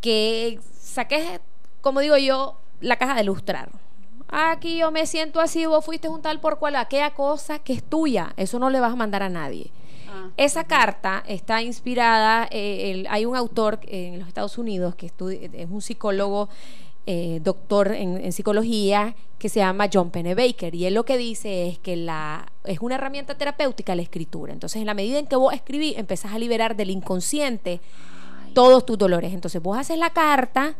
[0.00, 1.40] que saques,
[1.80, 3.70] como digo yo, la caja de lustrar.
[4.28, 7.82] Aquí yo me siento así, vos fuiste un tal por cual, aquella cosa que es
[7.82, 9.70] tuya, eso no le vas a mandar a nadie.
[10.36, 15.70] Esa carta está inspirada, eh, el- hay un autor en los Estados Unidos que es
[15.70, 16.48] un psicólogo,
[17.06, 21.68] eh, doctor en, en psicología, que se llama John Pennebaker, y él lo que dice
[21.68, 24.52] es que la, es una herramienta terapéutica la escritura.
[24.52, 27.80] Entonces, en la medida en que vos escribís, empezás a liberar del inconsciente
[28.54, 29.32] todos tus dolores.
[29.34, 30.74] Entonces, vos haces la carta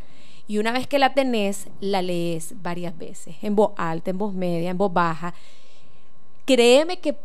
[0.49, 4.33] y una vez que la tenés, la lees varias veces, en voz alta, en voz
[4.33, 5.35] media, en voz baja.
[6.45, 7.16] Créeme que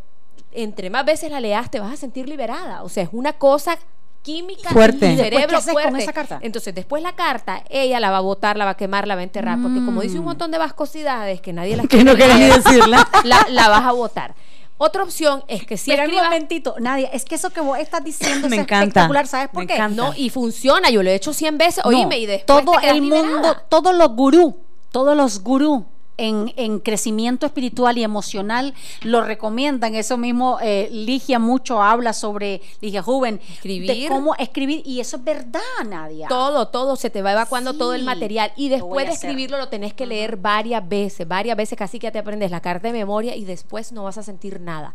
[0.51, 2.83] entre más veces la leas te vas a sentir liberada.
[2.83, 3.77] O sea, es una cosa
[4.23, 5.07] química Fuerte.
[5.07, 6.03] y ¿Y después qué cerebro haces con fuerte.
[6.03, 6.39] esa carta?
[6.41, 9.21] Entonces, después la carta, ella la va a botar, la va a quemar, la va
[9.21, 12.33] a enterrar, porque como dice un montón de vascosidades que nadie las Que no quiere
[12.35, 13.07] querés ni decirla.
[13.23, 14.35] la, la vas a botar.
[14.77, 18.03] Otra opción es que si un escribas momentito, Nadia, es que eso que vos estás
[18.03, 19.75] diciendo Me es encanta, espectacular, ¿sabes por me qué?
[19.75, 19.95] encanta.
[20.03, 22.89] no, y funciona, yo lo he hecho 100 veces, No, oíme, y después todo te
[22.89, 23.27] el liberada.
[23.27, 24.57] mundo, todos los gurú,
[24.91, 25.85] todos los gurú
[26.17, 29.95] en, en crecimiento espiritual y emocional lo recomiendan.
[29.95, 33.87] Eso mismo eh, Ligia mucho habla sobre Ligia Joven, Escribir.
[33.91, 36.27] de cómo escribir y eso es verdad, Nadia.
[36.27, 39.69] Todo, todo, se te va evacuando Sí, todo el material y después de escribirlo lo
[39.69, 43.35] tenés que leer varias veces, varias veces casi que te aprendes la carta de memoria
[43.35, 44.93] y después no vas a sentir nada.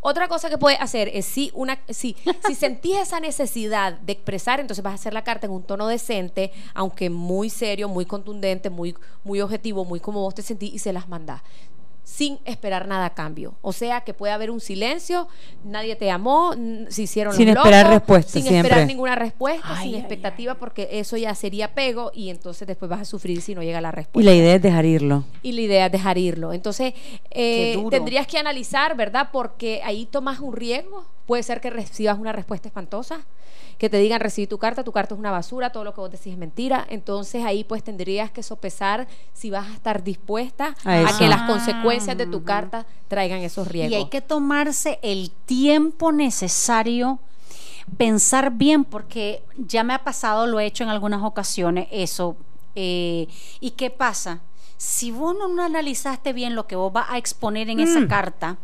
[0.00, 4.60] Otra cosa que puedes hacer es si una si, si sentís esa necesidad de expresar,
[4.60, 8.70] entonces vas a hacer la carta en un tono decente, aunque muy serio, muy contundente,
[8.70, 8.94] muy
[9.24, 11.42] muy objetivo, muy como vos te sentís y se las mandás
[12.08, 13.54] sin esperar nada a cambio.
[13.60, 15.28] O sea, que puede haber un silencio,
[15.62, 16.54] nadie te amó,
[16.88, 18.68] se hicieron Sin los esperar locos, respuesta, sin siempre.
[18.70, 22.88] esperar ninguna respuesta, Ay, sin ay, expectativa, porque eso ya sería pego y entonces después
[22.90, 24.22] vas a sufrir si no llega la respuesta.
[24.22, 25.24] Y la idea es dejar irlo.
[25.42, 26.54] Y la idea es dejar irlo.
[26.54, 26.94] Entonces,
[27.30, 29.28] eh, tendrías que analizar, ¿verdad?
[29.30, 31.04] Porque ahí tomas un riesgo.
[31.26, 33.20] Puede ser que recibas una respuesta espantosa,
[33.78, 36.10] que te digan recibí tu carta, tu carta es una basura, todo lo que vos
[36.10, 36.84] decís es mentira.
[36.90, 40.74] Entonces ahí pues tendrías que sopesar si vas a estar dispuesta
[41.06, 43.92] A que las consecuencias de tu carta traigan esos riesgos.
[43.92, 47.20] Y hay que tomarse el tiempo necesario,
[47.96, 52.36] pensar bien, porque ya me ha pasado, lo he hecho en algunas ocasiones, eso.
[52.74, 53.28] eh,
[53.60, 54.40] ¿Y qué pasa?
[54.76, 58.58] Si vos no analizaste bien lo que vos vas a exponer en esa carta,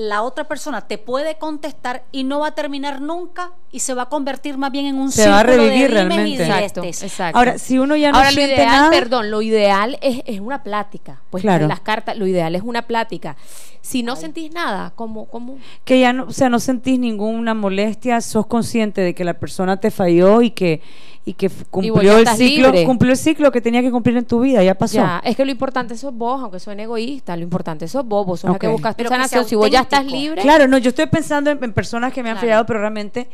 [0.00, 4.02] la otra persona te puede contestar y no va a terminar nunca y se va
[4.02, 6.42] a convertir más bien en un Se va a revivir realmente.
[6.42, 7.38] Exacto, exacto.
[7.38, 10.40] Ahora, si uno ya no Ahora, lo siente ideal, nada, perdón, lo ideal es, es
[10.40, 11.20] una plática.
[11.28, 11.68] Pues Claro.
[11.68, 13.36] las cartas, lo ideal es una plática.
[13.82, 15.58] Si no sentís nada, ¿cómo, cómo?
[15.84, 19.78] que ya no, o sea, no sentís ninguna molestia, sos consciente de que la persona
[19.78, 20.80] te falló y que
[21.24, 22.84] y que cumplió el ciclo, libre.
[22.84, 24.96] cumplió el ciclo que tenía que cumplir en tu vida, ya pasó.
[24.96, 28.40] Ya, es que lo importante sos vos, aunque suene egoísta, lo importante sos vos, vos
[28.40, 29.44] sos la que buscas tu Pero sanación.
[29.44, 32.30] Si vos ya estás libre, Claro, no, yo estoy pensando en, en personas que me
[32.30, 32.46] han Claro.
[32.46, 33.28] fallado, pero realmente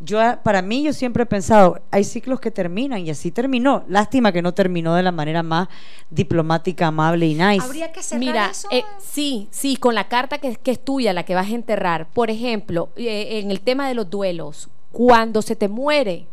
[0.00, 3.84] yo para mí yo siempre he pensado, hay ciclos que terminan y así terminó.
[3.88, 5.68] Lástima que no terminó de la manera más
[6.10, 7.64] diplomática, amable y nice.
[7.64, 8.68] Habría que cerrar Mira, eso.
[8.70, 12.08] eh, sí, sí, con la carta que, que es tuya, la que vas a enterrar.
[12.08, 16.26] Por ejemplo, eh, en el tema de los duelos, cuando se te muere,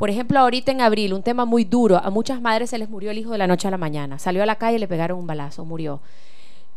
[0.00, 3.10] por ejemplo, ahorita en abril, un tema muy duro, a muchas madres se les murió
[3.10, 4.18] el hijo de la noche a la mañana.
[4.18, 6.00] Salió a la calle, le pegaron un balazo, murió.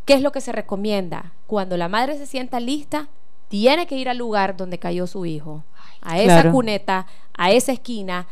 [0.04, 1.32] ¿Qué es lo que se recomienda?
[1.48, 3.08] Cuando la madre se sienta lista,
[3.48, 5.64] tiene que ir al lugar donde cayó su hijo,
[6.02, 6.52] a esa Claro.
[6.52, 8.28] cuneta, a esa esquina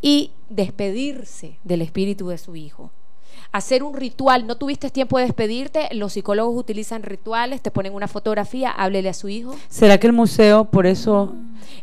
[0.00, 2.90] y despedirse del espíritu de su hijo.
[3.54, 8.08] Hacer un ritual, no tuviste tiempo de despedirte, los psicólogos utilizan rituales, te ponen una
[8.08, 9.54] fotografía, háblele a su hijo.
[9.68, 11.34] ¿Será que el museo por eso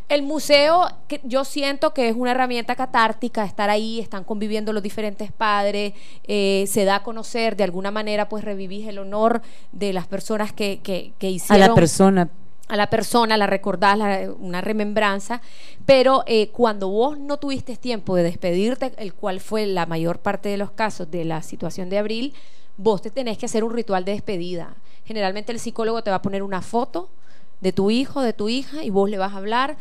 [0.09, 4.83] El museo, que yo siento que es una herramienta catártica, estar ahí, están conviviendo los
[4.83, 5.93] diferentes padres,
[6.25, 9.41] eh, se da a conocer, de alguna manera pues revivís el honor
[9.71, 12.29] de las personas que, que, que a hicieron la persona
[12.71, 15.41] a la persona, la recordás, la- una remembranza,
[15.85, 20.47] pero eh, cuando vos no tuviste tiempo de despedirte, el cual fue la mayor parte
[20.49, 22.33] de los casos de la situación de abril,
[22.77, 24.75] vos te tenés que hacer un ritual de despedida.
[25.05, 27.09] Generalmente el psicólogo te va a poner una foto
[27.59, 29.75] de tu hijo, de tu hija, y vos le vas a hablar,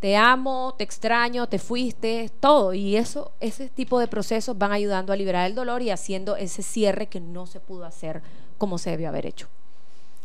[0.00, 2.74] te amo, te extraño, te fuiste, todo.
[2.74, 6.62] Y eso, ese tipo de procesos van ayudando a liberar el dolor y haciendo ese
[6.62, 8.22] cierre que no se pudo hacer
[8.58, 9.46] como se debió haber hecho.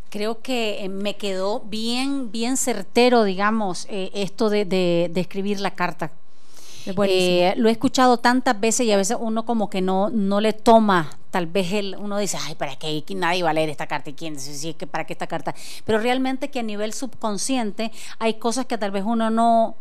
[0.10, 5.60] Creo que eh, me quedó bien, bien certero, digamos, eh, esto de, de- de escribir
[5.60, 6.12] la carta.
[7.12, 10.54] Eh, lo he escuchado tantas veces y a veces uno como que no, no le
[10.54, 13.04] toma, tal vez el, uno dice, ay, ¿para qué?
[13.16, 14.10] Nadie va a leer esta carta.
[14.10, 14.40] ¿Y quién?
[14.40, 15.54] Si, si es que para qué esta carta.
[15.86, 19.76] Pero realmente que a nivel subconsciente hay cosas que tal vez uno no,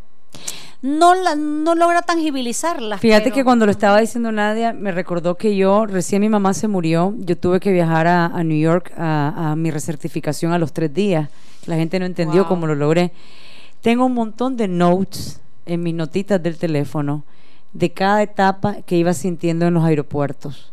[0.82, 3.00] no, la- no logra tangibilizarlas.
[3.00, 6.54] Fíjate pero- que cuando lo estaba diciendo Nadia, me recordó que yo, recién mi mamá
[6.54, 10.58] se murió, yo tuve que viajar a, a New York a, a mi recertificación a
[10.58, 11.28] los tres días.
[11.66, 12.48] La gente no entendió Wow.
[12.48, 13.12] cómo lo logré.
[13.80, 17.24] Tengo un montón de notes en mis notitas del teléfono
[17.72, 20.72] de cada etapa que iba sintiendo en los aeropuertos,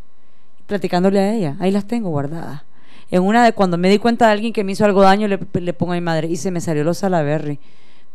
[0.67, 1.55] platicándole a ella.
[1.59, 2.61] Ahí las tengo guardadas.
[3.11, 5.37] En una de cuando me di cuenta de alguien que me hizo algo daño, le,
[5.53, 7.59] le pongo a mi madre y se me salió los Salaberry.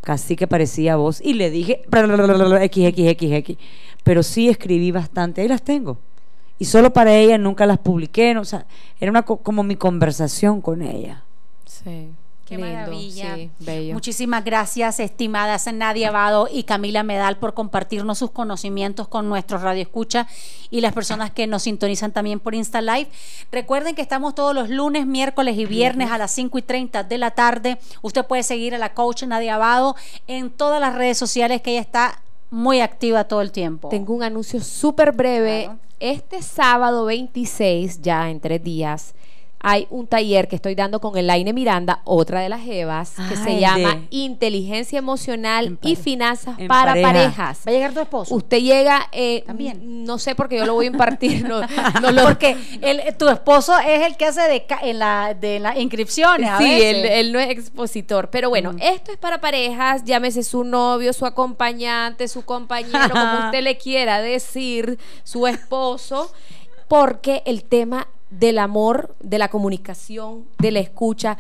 [0.03, 1.21] Casi que parecía voz.
[1.21, 3.57] Y le dije XXXX.
[4.03, 5.43] Pero sí escribí bastante.
[5.43, 5.99] Ahí las tengo.
[6.59, 8.33] Y solo para ella nunca las publiqué.
[8.35, 8.67] no, o sea,
[8.99, 11.25] era una co- como mi conversación con ella.
[11.67, 12.09] Sí.
[12.51, 13.37] Qué Lindo, maravilla.
[13.37, 13.95] sí, bello.
[13.95, 19.83] Muchísimas gracias, estimadas Nadia Abado y Camila Medal, por compartirnos sus conocimientos con nuestros Radio
[19.83, 20.27] Escucha
[20.69, 23.09] y las personas que nos sintonizan también por Insta Live.
[23.53, 27.19] Recuerden que estamos todos los lunes, miércoles y viernes a las 5 y 30 de
[27.19, 27.79] la tarde.
[28.03, 29.95] Usted puede seguir a la coach Nadia Abado
[30.27, 32.21] en todas las redes sociales que ella está
[32.51, 33.91] muy activa todo el tiempo.
[33.91, 35.67] Tengo un anuncio súper breve.
[35.67, 35.79] Claro.
[36.01, 39.15] Este sábado 26, ya en tres días,
[39.63, 43.61] hay un taller que estoy dando con Elaine Miranda, otra de las Evas, que se
[43.61, 45.97] llama de- Inteligencia Emocional En y.
[45.97, 47.09] Finanzas En para pareja.
[47.13, 47.59] parejas.
[47.67, 48.35] ¿Va a llegar tu esposo?
[48.35, 50.05] Usted llega, eh, También.
[50.07, 51.47] no sé porque yo lo voy a impartir.
[51.47, 51.61] no,
[52.01, 55.77] no lo- Porque el- tu esposo es el que hace de, en la, de las
[55.77, 56.49] inscripciones.
[56.49, 56.83] a Sí, veces.
[56.97, 58.31] él, él no es expositor.
[58.31, 63.63] Pero bueno, esto es para parejas, llámese su novio, su acompañante, su compañero, como usted
[63.63, 66.33] le quiera decir, su esposo,
[66.89, 71.37] porque el tema del amor, de la comunicación, de la escucha,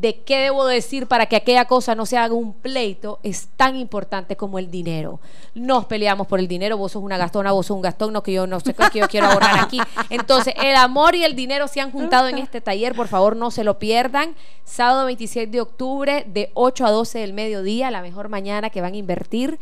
[0.00, 3.76] de qué debo decir para que aquella cosa no se haga un pleito, es tan
[3.76, 5.20] importante como el dinero.
[5.54, 8.32] Nos peleamos por el dinero, vos sos una gastona, vos sos un gastón, no que
[8.32, 9.78] yo no sé qué yo quiero ahorrar aquí.
[10.08, 13.50] Entonces, el amor y el dinero se han juntado en este taller, por favor no
[13.50, 14.34] se lo pierdan.
[14.64, 18.94] Sábado 26 de octubre, de 8 a 12 del mediodía, la mejor mañana que van
[18.94, 19.58] a invertir.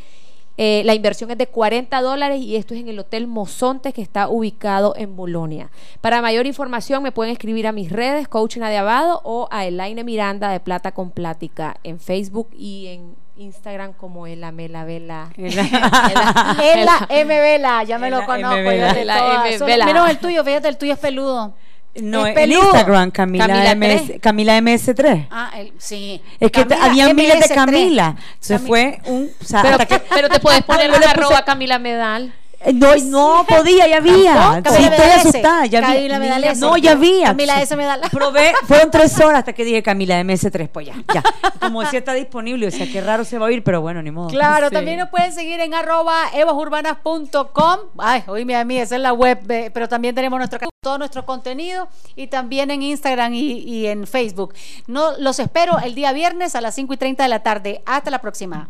[0.62, 4.02] Eh, la inversión es de 40 dólares y esto es en el Hotel Mozonte que
[4.02, 5.70] está ubicado en Bolonia.
[6.02, 10.04] Para mayor información me pueden escribir a mis redes, Coach Nadia Abado o a Elaine
[10.04, 15.32] Miranda de Plata con Plática en Facebook y en Instagram como Ela Mela Vela.
[15.38, 18.58] Es la M Vela, ya me lo conozco.
[18.58, 19.58] Yo de todas.
[19.58, 19.86] Solo-.
[19.86, 21.54] Menos el tuyo, fíjate, el tuyo es peludo.
[21.96, 22.60] No, Es en.
[22.64, 24.20] Instagram, Camila, Camila MS, tres.
[24.20, 25.26] Camila MS3.
[25.30, 26.20] Ah, el- sí.
[26.38, 27.54] Es que Camila había miles de MS3.
[27.54, 28.16] Camila.
[28.38, 29.30] Se Cami- fue un.
[29.40, 32.32] o sea, Pero, que- pero te puedes poner la arroba Camila Medal.
[32.62, 34.54] Eh, No, no podía, ya había.
[34.56, 35.94] Sí, Camila estoy asustada, ya había.
[35.94, 36.60] Camila Medal S.
[36.60, 37.26] No, ya había.
[37.28, 37.74] Camila S.
[37.76, 38.00] Medal.
[38.10, 41.22] Probé, fueron tres horas hasta que dije Camila MS3, pues ya, ya.
[41.58, 44.10] Como decía, está disponible, o sea, qué raro se va a oír, pero bueno, ni
[44.10, 44.28] modo.
[44.28, 44.74] Claro, Sí.
[44.74, 47.78] también nos pueden seguir en arroba evasurbanas.com.
[47.98, 51.24] Ay, oíme a mí, esa es la web, eh, pero también tenemos nuestro, todo nuestro
[51.24, 54.54] contenido y también en Instagram y, y en Facebook.
[54.86, 57.82] No, los espero el día viernes a las 5 y 30 de la tarde.
[57.86, 58.68] Hasta la próxima.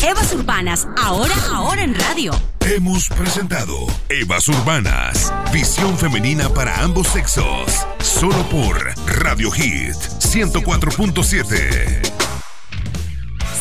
[0.00, 2.30] Evas Urbanas, ahora, ahora en radio.
[2.60, 3.74] Hemos presentado
[4.08, 7.84] Evas Urbanas, visión femenina para ambos sexos.
[7.98, 8.76] Solo por
[9.18, 12.00] Radio Hit 104.7.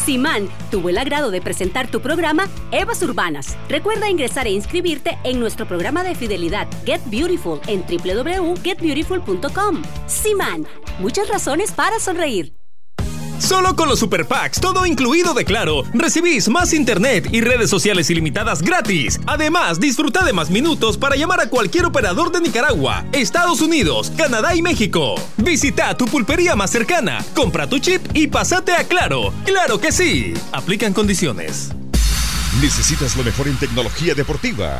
[0.05, 3.57] Simán tuvo el agrado de presentar tu programa Evas Urbanas.
[3.67, 9.82] Recuerda ingresar e inscribirte en nuestro programa de fidelidad Get Beautiful en www.getbeautiful.com.
[10.05, 10.67] Simán,
[10.99, 12.61] muchas razones para sonreír.
[13.42, 18.10] Solo con los Super Packs, todo incluido de Claro, recibís más internet y redes sociales
[18.12, 19.20] ilimitadas gratis.
[19.26, 24.56] Además, disfruta de más minutos para llamar a cualquier operador de Nicaragua, Estados Unidos, Canadá
[24.56, 25.16] y México.
[25.38, 29.34] Visita tu pulpería más cercana, compra tu chip y pasate a Claro.
[29.44, 30.36] ¡Claro que sí!
[30.52, 31.72] Aplican condiciones.
[32.62, 34.80] ¿Necesitas lo mejor en tecnología deportiva?